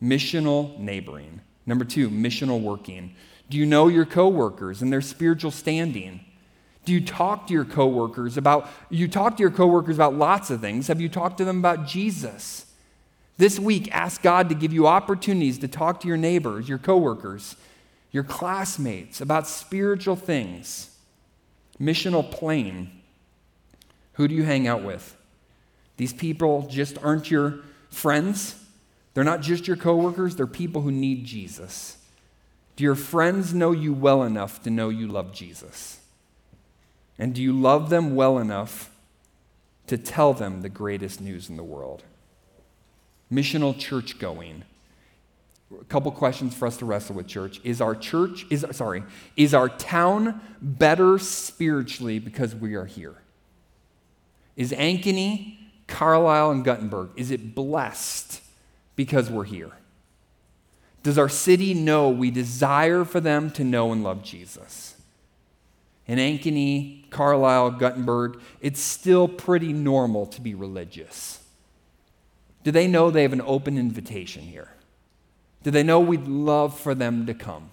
Missional 0.03 0.77
neighboring. 0.77 1.41
Number 1.67 1.85
two, 1.85 2.11
missional 2.11 2.61
working. 2.61 3.15
Do 3.49 3.57
you 3.57 3.67
know 3.67 3.89
your 3.89 4.05
coworkers 4.05 4.83
and 4.83 4.93
their 4.93 5.01
spiritual 5.01 5.51
standing? 5.51 6.21
Do 6.85 6.93
you 6.93 7.01
talk 7.01 7.49
to 7.49 7.53
your 7.53 7.65
coworkers 7.65 8.37
about 8.37 8.69
you 8.91 9.09
talk 9.09 9.37
to 9.37 9.41
your 9.43 9.51
coworkers 9.51 9.97
about 9.97 10.15
lots 10.15 10.51
of 10.51 10.61
things? 10.61 10.89
Have 10.89 11.01
you 11.01 11.09
talked 11.09 11.39
to 11.39 11.45
them 11.45 11.59
about 11.59 11.87
Jesus? 11.87 12.67
This 13.39 13.59
week 13.59 13.95
ask 13.95 14.23
God 14.23 14.49
to 14.49 14.55
give 14.55 14.73
you 14.73 14.87
opportunities 14.87 15.59
to 15.59 15.69
talk 15.69 16.01
to 16.01 16.09
your 16.09 16.17
neighbors, 16.17 16.69
your 16.69 16.79
coworkers, 16.79 17.57
your 18.11 18.25
classmates 18.25 19.21
about 19.21 19.47
spiritual 19.47 20.17
things. 20.17 20.91
Missional 21.79 22.29
plane. 22.31 22.91
Who 24.15 24.27
do 24.29 24.35
you 24.35 24.45
hang 24.45 24.67
out 24.67 24.83
with? 24.83 25.17
These 25.99 26.15
people 26.15 26.67
just 26.69 26.97
aren't 27.03 27.31
your 27.31 27.61
friends. 27.91 28.55
They're 29.13 29.25
not 29.25 29.41
just 29.41 29.67
your 29.67 29.77
coworkers, 29.77 30.37
they're 30.37 30.47
people 30.47 30.83
who 30.83 30.93
need 30.93 31.25
Jesus. 31.25 31.99
Do 32.77 32.85
your 32.85 32.95
friends 32.95 33.55
know 33.55 33.73
you 33.73 33.93
well 33.95 34.23
enough 34.23 34.63
to 34.63 34.71
know 34.71 34.91
you 34.91 35.09
love 35.09 35.33
Jesus? 35.33 35.99
And 37.19 37.35
do 37.35 37.43
you 37.43 37.53
love 37.53 37.89
them 37.89 38.15
well 38.15 38.39
enough 38.39 38.91
to 39.87 39.97
tell 39.97 40.35
them 40.35 40.61
the 40.61 40.69
greatest 40.69 41.21
news 41.21 41.49
in 41.49 41.57
the 41.57 41.65
world? 41.65 42.03
Missional 43.33 43.77
church 43.77 44.19
going. 44.19 44.65
A 45.81 45.85
couple 45.85 46.13
questions 46.13 46.55
for 46.55 46.67
us 46.67 46.77
to 46.77 46.85
wrestle 46.85 47.17
with 47.17 47.27
church. 47.27 47.61
Is 47.65 47.81
our 47.81 47.95
church 47.95 48.47
is 48.51 48.65
sorry, 48.73 49.03
is 49.37 49.55
our 49.55 49.69
town 49.69 50.41
better 50.61 51.19
spiritually 51.19 52.19
because 52.19 52.55
we 52.55 52.75
are 52.75 52.85
here? 52.85 53.17
Is 54.55 54.73
Ankeny, 54.73 55.57
Carlisle, 55.87 56.51
and 56.53 56.65
Guttenberg, 56.65 57.11
is 57.17 57.31
it 57.31 57.55
blessed 57.55 58.43
because 58.95 59.31
we're 59.31 59.45
here? 59.45 59.73
Does 61.07 61.19
our 61.19 61.29
city 61.29 61.73
know 61.73 62.09
we 62.09 62.33
desire 62.33 63.05
for 63.05 63.21
them 63.21 63.53
to 63.53 63.63
know 63.63 63.93
and 63.93 64.03
love 64.03 64.25
Jesus? 64.25 64.97
In 66.09 66.19
Ankeny, 66.19 67.09
Carlisle, 67.11 67.71
Guttenberg, 67.79 68.41
it's 68.61 68.81
still 68.81 69.29
pretty 69.29 69.73
normal 69.73 70.27
to 70.27 70.41
be 70.41 70.53
religious. 70.57 71.45
Do 72.65 72.73
they 72.73 72.89
know 72.89 73.13
they 73.13 73.23
have 73.23 73.33
an 73.33 73.43
open 73.43 73.79
invitation 73.79 74.43
here? 74.43 74.71
Do 75.63 75.71
they 75.71 75.85
know 75.85 76.01
we'd 76.01 76.27
love 76.27 76.77
for 76.77 76.93
them 76.93 77.25
to 77.27 77.35
come? 77.35 77.71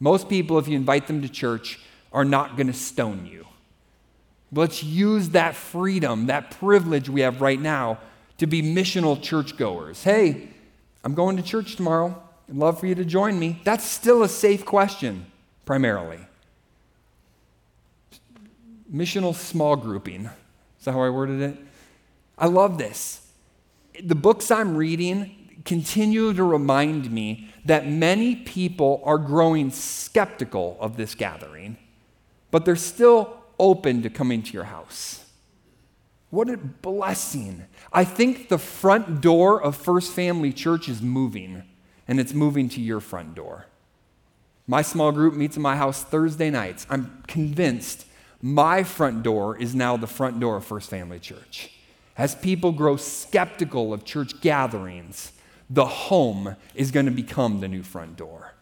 Most 0.00 0.30
people, 0.30 0.58
if 0.58 0.66
you 0.66 0.76
invite 0.76 1.08
them 1.08 1.20
to 1.20 1.28
church, 1.28 1.78
are 2.10 2.24
not 2.24 2.56
going 2.56 2.68
to 2.68 2.72
stone 2.72 3.28
you. 3.30 3.46
Let's 4.50 4.82
use 4.82 5.28
that 5.28 5.54
freedom, 5.54 6.28
that 6.28 6.52
privilege 6.52 7.10
we 7.10 7.20
have 7.20 7.42
right 7.42 7.60
now 7.60 7.98
to 8.38 8.46
be 8.46 8.62
missional 8.62 9.20
churchgoers. 9.20 10.04
Hey, 10.04 10.53
I'm 11.04 11.14
going 11.14 11.36
to 11.36 11.42
church 11.42 11.76
tomorrow. 11.76 12.20
I'd 12.48 12.56
love 12.56 12.80
for 12.80 12.86
you 12.86 12.94
to 12.94 13.04
join 13.04 13.38
me. 13.38 13.60
That's 13.62 13.84
still 13.84 14.22
a 14.22 14.28
safe 14.28 14.64
question, 14.64 15.26
primarily. 15.66 16.18
Missional 18.92 19.34
small 19.34 19.76
grouping. 19.76 20.30
Is 20.78 20.84
that 20.84 20.92
how 20.92 21.02
I 21.02 21.10
worded 21.10 21.40
it? 21.42 21.58
I 22.38 22.46
love 22.46 22.78
this. 22.78 23.26
The 24.02 24.14
books 24.14 24.50
I'm 24.50 24.76
reading 24.76 25.60
continue 25.64 26.32
to 26.32 26.42
remind 26.42 27.10
me 27.10 27.50
that 27.64 27.86
many 27.86 28.36
people 28.36 29.02
are 29.04 29.18
growing 29.18 29.70
skeptical 29.70 30.76
of 30.80 30.96
this 30.96 31.14
gathering, 31.14 31.76
but 32.50 32.64
they're 32.64 32.76
still 32.76 33.38
open 33.58 34.02
to 34.02 34.10
coming 34.10 34.42
to 34.42 34.52
your 34.52 34.64
house. 34.64 35.23
What 36.34 36.50
a 36.50 36.56
blessing. 36.56 37.64
I 37.92 38.02
think 38.02 38.48
the 38.48 38.58
front 38.58 39.20
door 39.20 39.62
of 39.62 39.76
First 39.76 40.12
Family 40.12 40.52
Church 40.52 40.88
is 40.88 41.00
moving, 41.00 41.62
and 42.08 42.18
it's 42.18 42.34
moving 42.34 42.68
to 42.70 42.80
your 42.80 42.98
front 42.98 43.36
door. 43.36 43.66
My 44.66 44.82
small 44.82 45.12
group 45.12 45.34
meets 45.34 45.54
in 45.54 45.62
my 45.62 45.76
house 45.76 46.02
Thursday 46.02 46.50
nights. 46.50 46.88
I'm 46.90 47.22
convinced 47.28 48.06
my 48.42 48.82
front 48.82 49.22
door 49.22 49.56
is 49.56 49.76
now 49.76 49.96
the 49.96 50.08
front 50.08 50.40
door 50.40 50.56
of 50.56 50.64
First 50.64 50.90
Family 50.90 51.20
Church. 51.20 51.70
As 52.18 52.34
people 52.34 52.72
grow 52.72 52.96
skeptical 52.96 53.92
of 53.92 54.04
church 54.04 54.40
gatherings, 54.40 55.30
the 55.70 55.86
home 55.86 56.56
is 56.74 56.90
going 56.90 57.06
to 57.06 57.12
become 57.12 57.60
the 57.60 57.68
new 57.68 57.84
front 57.84 58.16
door. 58.16 58.54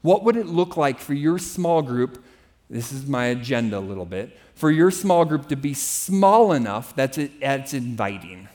What 0.00 0.24
would 0.24 0.36
it 0.38 0.46
look 0.46 0.78
like 0.78 0.98
for 0.98 1.12
your 1.12 1.38
small 1.38 1.82
group 1.82 2.24
this 2.70 2.92
is 2.92 3.06
my 3.06 3.26
agenda 3.26 3.78
a 3.78 3.80
little 3.80 4.04
bit, 4.04 4.38
for 4.54 4.70
your 4.70 4.90
small 4.90 5.24
group 5.24 5.48
to 5.48 5.56
be 5.56 5.74
small 5.74 6.52
enough 6.52 6.94
that 6.96 7.16
it's 7.16 7.72
inviting. 7.74 8.48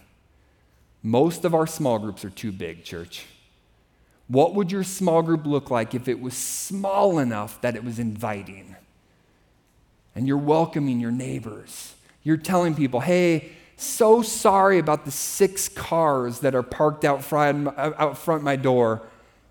Most 1.02 1.46
of 1.46 1.54
our 1.54 1.68
small 1.68 2.00
groups 2.00 2.24
are 2.24 2.30
too 2.30 2.52
big, 2.52 2.84
church. 2.84 3.26
What 4.28 4.56
would 4.56 4.72
your 4.72 4.84
small 4.84 5.22
group 5.22 5.46
look 5.46 5.70
like 5.70 5.94
if 5.94 6.08
it 6.08 6.20
was 6.20 6.34
small 6.34 7.20
enough 7.20 7.60
that 7.62 7.76
it 7.76 7.84
was 7.84 8.00
inviting? 8.00 8.76
And 10.16 10.28
you're 10.28 10.38
welcoming 10.38 11.00
your 11.00 11.12
neighbors. 11.12 11.96
You're 12.24 12.38
telling 12.38 12.76
people, 12.76 13.02
hey, 13.02 13.52
so 13.76 14.22
sorry 14.22 14.80
about 14.80 15.06
the 15.06 15.12
six 15.12 15.68
cars 15.68 16.40
that 16.40 16.56
are 16.56 16.64
parked 16.64 17.04
out 17.04 17.24
front, 17.24 17.68
out 17.78 18.18
front 18.18 18.44
my 18.44 18.56
door 18.56 19.02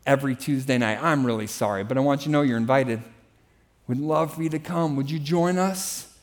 every 0.07 0.35
Tuesday 0.35 0.79
night. 0.79 1.03
I'm 1.03 1.27
really 1.27 1.49
sorry, 1.49 1.85
but 1.85 1.97
I 1.97 2.01
want 2.01 2.23
you 2.23 2.27
to 2.27 2.31
know 2.31 2.43
you're 2.43 2.57
invited. 2.57 3.03
We'd 3.93 4.01
love 4.01 4.33
for 4.33 4.43
you 4.43 4.49
to 4.49 4.59
come. 4.59 4.97
Would 4.97 5.11
you 5.11 5.19
join 5.19 5.59
us? 5.59 6.17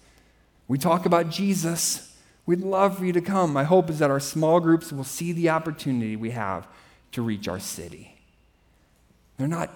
We 0.67 0.79
talk 0.79 1.05
about 1.05 1.29
Jesus. 1.29 2.17
We'd 2.47 2.61
love 2.61 2.97
for 2.97 3.05
you 3.05 3.13
to 3.13 3.21
come. 3.21 3.53
My 3.53 3.63
hope 3.63 3.91
is 3.91 3.99
that 3.99 4.09
our 4.09 4.19
small 4.19 4.59
groups 4.59 4.91
will 4.91 5.03
see 5.03 5.33
the 5.33 5.49
opportunity 5.49 6.15
we 6.15 6.31
have 6.31 6.67
to 7.11 7.21
reach 7.21 7.47
our 7.47 7.59
city. 7.59 8.17
They're 9.37 9.47
not, 9.47 9.71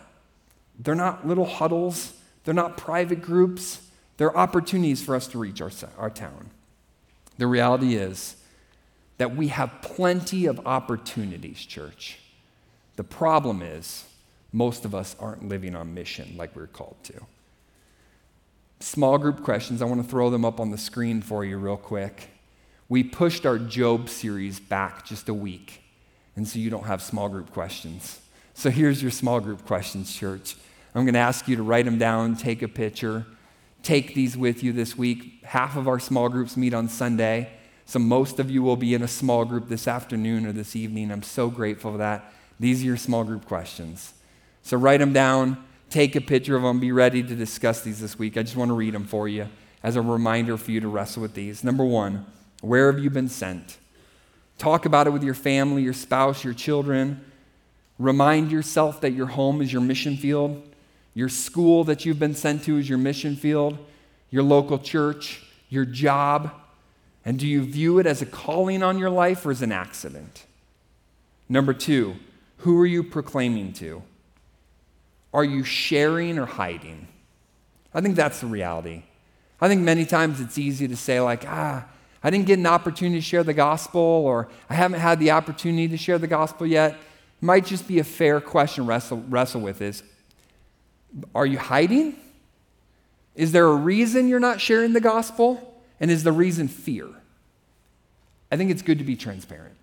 they're 0.79 0.95
not 0.95 1.27
little 1.27 1.45
huddles, 1.45 2.13
they're 2.45 2.55
not 2.55 2.77
private 2.77 3.21
groups, 3.21 3.87
they're 4.17 4.35
opportunities 4.35 5.03
for 5.03 5.15
us 5.15 5.27
to 5.27 5.37
reach 5.37 5.61
our, 5.61 5.69
our 5.99 6.09
town. 6.09 6.49
The 7.37 7.45
reality 7.45 7.93
is 7.93 8.37
that 9.19 9.35
we 9.35 9.49
have 9.49 9.83
plenty 9.83 10.47
of 10.47 10.65
opportunities, 10.65 11.59
church. 11.63 12.17
The 12.95 13.03
problem 13.03 13.61
is, 13.61 14.05
most 14.51 14.83
of 14.83 14.95
us 14.95 15.15
aren't 15.19 15.47
living 15.47 15.75
on 15.75 15.93
mission 15.93 16.33
like 16.37 16.55
we're 16.55 16.65
called 16.65 16.95
to 17.03 17.27
small 18.84 19.17
group 19.17 19.43
questions. 19.43 19.81
I 19.81 19.86
want 19.86 20.03
to 20.03 20.07
throw 20.07 20.29
them 20.29 20.43
up 20.43 20.59
on 20.59 20.71
the 20.71 20.77
screen 20.77 21.21
for 21.21 21.45
you 21.45 21.57
real 21.57 21.77
quick. 21.77 22.29
We 22.89 23.03
pushed 23.03 23.45
our 23.45 23.57
Job 23.57 24.09
series 24.09 24.59
back 24.59 25.05
just 25.05 25.29
a 25.29 25.34
week, 25.34 25.81
and 26.36 26.47
so 26.47 26.59
you 26.59 26.69
don't 26.69 26.86
have 26.86 27.01
small 27.01 27.29
group 27.29 27.51
questions. 27.51 28.19
So 28.53 28.69
here's 28.69 29.01
your 29.01 29.09
small 29.09 29.39
group 29.39 29.65
questions, 29.65 30.13
church. 30.13 30.57
I'm 30.93 31.05
going 31.05 31.13
to 31.13 31.19
ask 31.19 31.47
you 31.47 31.55
to 31.55 31.63
write 31.63 31.86
them 31.86 31.97
down, 31.97 32.36
take 32.36 32.61
a 32.61 32.67
picture, 32.67 33.25
take 33.81 34.13
these 34.13 34.36
with 34.38 34.61
you 34.61 34.73
this 34.73 34.97
week. 34.97 35.43
Half 35.43 35.77
of 35.77 35.88
our 35.88 35.99
small 35.99 36.27
groups 36.27 36.57
meet 36.57 36.73
on 36.73 36.89
Sunday, 36.89 37.53
so 37.86 37.99
most 37.99 38.38
of 38.38 38.51
you 38.51 38.61
will 38.61 38.75
be 38.75 38.93
in 38.93 39.01
a 39.01 39.07
small 39.07 39.45
group 39.45 39.69
this 39.69 39.88
afternoon 39.88 40.45
or 40.45 40.51
this 40.51 40.75
evening. 40.75 41.09
I'm 41.09 41.23
so 41.23 41.49
grateful 41.49 41.93
for 41.93 41.97
that. 41.99 42.34
These 42.59 42.81
are 42.84 42.86
your 42.86 42.97
small 42.97 43.23
group 43.23 43.45
questions. 43.45 44.13
So 44.61 44.77
write 44.77 44.99
them 44.99 45.13
down 45.13 45.63
take 45.93 46.15
a 46.15 46.21
picture 46.21 46.55
of 46.55 46.63
them, 46.63 46.79
be 46.79 46.91
ready 46.91 47.21
to 47.21 47.35
discuss 47.35 47.81
these 47.81 48.01
this 48.01 48.17
week. 48.17 48.35
I 48.35 48.41
just 48.41 48.55
want 48.55 48.69
to 48.69 48.73
read 48.73 48.95
them 48.95 49.05
for 49.05 49.27
you 49.27 49.47
as 49.83 49.95
a 49.95 50.01
reminder 50.01 50.57
for 50.57 50.71
you 50.71 50.81
to 50.81 50.87
wrestle 50.87 51.21
with 51.21 51.35
these. 51.35 51.63
Number 51.63 51.85
one, 51.85 52.25
where 52.61 52.91
have 52.91 53.01
you 53.01 53.11
been 53.11 53.29
sent? 53.29 53.77
Talk 54.57 54.85
about 54.87 55.05
it 55.05 55.11
with 55.11 55.23
your 55.23 55.35
family, 55.35 55.83
your 55.83 55.93
spouse, 55.93 56.43
your 56.43 56.55
children. 56.55 57.23
Remind 57.99 58.51
yourself 58.51 59.01
that 59.01 59.11
your 59.11 59.27
home 59.27 59.61
is 59.61 59.71
your 59.71 59.83
mission 59.83 60.17
field, 60.17 60.63
your 61.13 61.29
school 61.29 61.83
that 61.83 62.05
you've 62.05 62.19
been 62.19 62.33
sent 62.33 62.63
to 62.63 62.79
is 62.79 62.89
your 62.89 62.97
mission 62.97 63.35
field, 63.35 63.77
your 64.31 64.41
local 64.41 64.79
church, 64.79 65.43
your 65.69 65.85
job. 65.85 66.51
And 67.23 67.37
do 67.37 67.47
you 67.47 67.61
view 67.61 67.99
it 67.99 68.07
as 68.07 68.19
a 68.21 68.25
calling 68.25 68.81
on 68.81 68.97
your 68.97 69.11
life 69.11 69.45
or 69.45 69.51
as 69.51 69.61
an 69.61 69.71
accident? 69.71 70.45
Number 71.47 71.73
two, 71.73 72.15
who 72.57 72.79
are 72.81 72.85
you 72.87 73.03
proclaiming 73.03 73.73
to? 73.73 74.01
Are 75.34 75.43
you 75.43 75.63
sharing 75.63 76.38
or 76.38 76.45
hiding? 76.45 77.07
I 77.93 78.01
think 78.01 78.15
that's 78.15 78.41
the 78.41 78.47
reality. 78.47 79.03
I 79.59 79.67
think 79.67 79.81
many 79.81 80.05
times 80.05 80.41
it's 80.41 80.57
easy 80.57 80.88
to 80.88 80.95
say, 80.95 81.19
like, 81.21 81.45
ah, 81.47 81.86
I 82.23 82.29
didn't 82.29 82.45
get 82.45 82.59
an 82.59 82.67
opportunity 82.67 83.19
to 83.19 83.25
share 83.25 83.43
the 83.43 83.53
gospel, 83.53 84.01
or 84.01 84.49
I 84.69 84.75
haven't 84.75 84.99
had 84.99 85.19
the 85.19 85.31
opportunity 85.31 85.88
to 85.89 85.97
share 85.97 86.17
the 86.17 86.27
gospel 86.27 86.67
yet. 86.67 86.93
It 86.93 86.99
might 87.41 87.65
just 87.65 87.88
be 87.88 87.99
a 87.99 88.03
fair 88.03 88.39
question 88.39 88.86
to 88.86 88.88
wrestle, 88.89 89.23
wrestle 89.27 89.61
with 89.61 89.81
is 89.81 90.03
are 91.36 91.45
you 91.45 91.59
hiding? 91.59 92.15
Is 93.36 93.51
there 93.51 93.67
a 93.67 93.75
reason 93.75 94.27
you're 94.27 94.39
not 94.39 94.61
sharing 94.61 94.93
the 94.93 95.01
gospel? 95.01 95.81
And 95.99 96.09
is 96.09 96.23
the 96.23 96.31
reason 96.31 96.67
fear? 96.67 97.07
I 98.51 98.57
think 98.57 98.71
it's 98.71 98.81
good 98.81 98.97
to 98.97 99.03
be 99.03 99.15
transparent. 99.15 99.75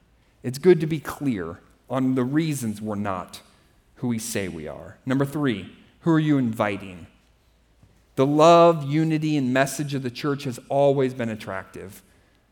It's 0.42 0.58
good 0.58 0.80
to 0.80 0.86
be 0.86 1.00
clear 1.00 1.60
on 1.88 2.14
the 2.14 2.24
reasons 2.24 2.80
we're 2.80 2.94
not 2.94 3.40
who 4.00 4.08
we 4.08 4.18
say 4.18 4.48
we 4.48 4.66
are. 4.66 4.96
Number 5.04 5.26
three, 5.26 5.70
who 6.00 6.10
are 6.10 6.18
you 6.18 6.38
inviting? 6.38 7.06
The 8.16 8.24
love, 8.24 8.90
unity, 8.90 9.36
and 9.36 9.52
message 9.52 9.94
of 9.94 10.02
the 10.02 10.10
church 10.10 10.44
has 10.44 10.58
always 10.70 11.12
been 11.12 11.28
attractive. 11.28 12.02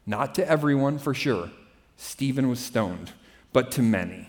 Not 0.06 0.34
to 0.34 0.46
everyone, 0.46 0.98
for 0.98 1.14
sure. 1.14 1.50
Stephen 1.96 2.48
was 2.48 2.60
stoned, 2.60 3.12
but 3.52 3.72
to 3.72 3.82
many. 3.82 4.28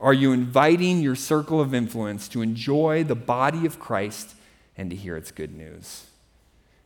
Are 0.00 0.12
you 0.12 0.32
inviting 0.32 1.00
your 1.00 1.14
circle 1.14 1.60
of 1.60 1.72
influence 1.72 2.26
to 2.28 2.42
enjoy 2.42 3.04
the 3.04 3.14
body 3.14 3.64
of 3.64 3.78
Christ 3.78 4.34
and 4.76 4.90
to 4.90 4.96
hear 4.96 5.16
its 5.16 5.30
good 5.30 5.56
news? 5.56 6.06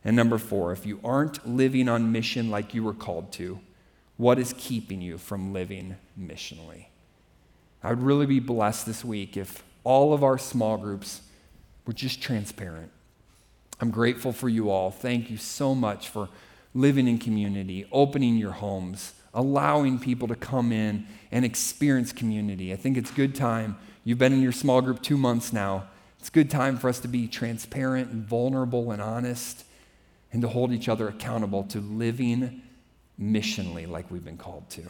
And 0.05 0.15
number 0.15 0.37
four, 0.37 0.71
if 0.71 0.85
you 0.85 0.99
aren't 1.03 1.47
living 1.47 1.89
on 1.89 2.11
mission 2.11 2.51
like 2.51 2.75
you 2.75 2.83
were 2.83 2.93
called 2.93 3.31
to, 3.33 3.59
what 4.17 4.37
is 4.37 4.53
keeping 4.59 5.01
you 5.01 5.17
from 5.17 5.53
living 5.53 5.97
missionally? 6.19 6.85
I 7.83 7.89
would 7.89 8.03
really 8.03 8.27
be 8.27 8.39
blessed 8.39 8.85
this 8.85 9.03
week 9.03 9.35
if 9.35 9.63
all 9.83 10.13
of 10.13 10.23
our 10.23 10.37
small 10.37 10.77
groups 10.77 11.21
were 11.85 11.93
just 11.93 12.21
transparent. 12.21 12.91
I'm 13.79 13.91
grateful 13.91 14.31
for 14.31 14.47
you 14.47 14.69
all. 14.69 14.91
Thank 14.91 15.29
you 15.29 15.37
so 15.37 15.73
much 15.73 16.09
for 16.09 16.29
living 16.73 17.07
in 17.07 17.17
community, 17.17 17.85
opening 17.91 18.37
your 18.37 18.51
homes, 18.51 19.13
allowing 19.33 19.97
people 19.97 20.27
to 20.27 20.35
come 20.35 20.71
in 20.71 21.07
and 21.31 21.43
experience 21.43 22.13
community. 22.13 22.71
I 22.71 22.75
think 22.75 22.97
it's 22.97 23.11
good 23.11 23.33
time. 23.33 23.77
You've 24.03 24.19
been 24.19 24.33
in 24.33 24.41
your 24.41 24.51
small 24.51 24.81
group 24.81 25.01
two 25.01 25.17
months 25.17 25.51
now. 25.51 25.87
It's 26.19 26.29
good 26.29 26.51
time 26.51 26.77
for 26.77 26.87
us 26.89 26.99
to 26.99 27.07
be 27.07 27.27
transparent 27.27 28.11
and 28.11 28.23
vulnerable 28.23 28.91
and 28.91 29.01
honest 29.01 29.63
and 30.31 30.41
to 30.43 30.47
hold 30.47 30.71
each 30.71 30.87
other 30.87 31.07
accountable 31.07 31.63
to 31.65 31.79
living 31.79 32.61
missionally 33.19 33.89
like 33.89 34.11
we've 34.11 34.23
been 34.23 34.37
called 34.37 34.69
to. 34.69 34.83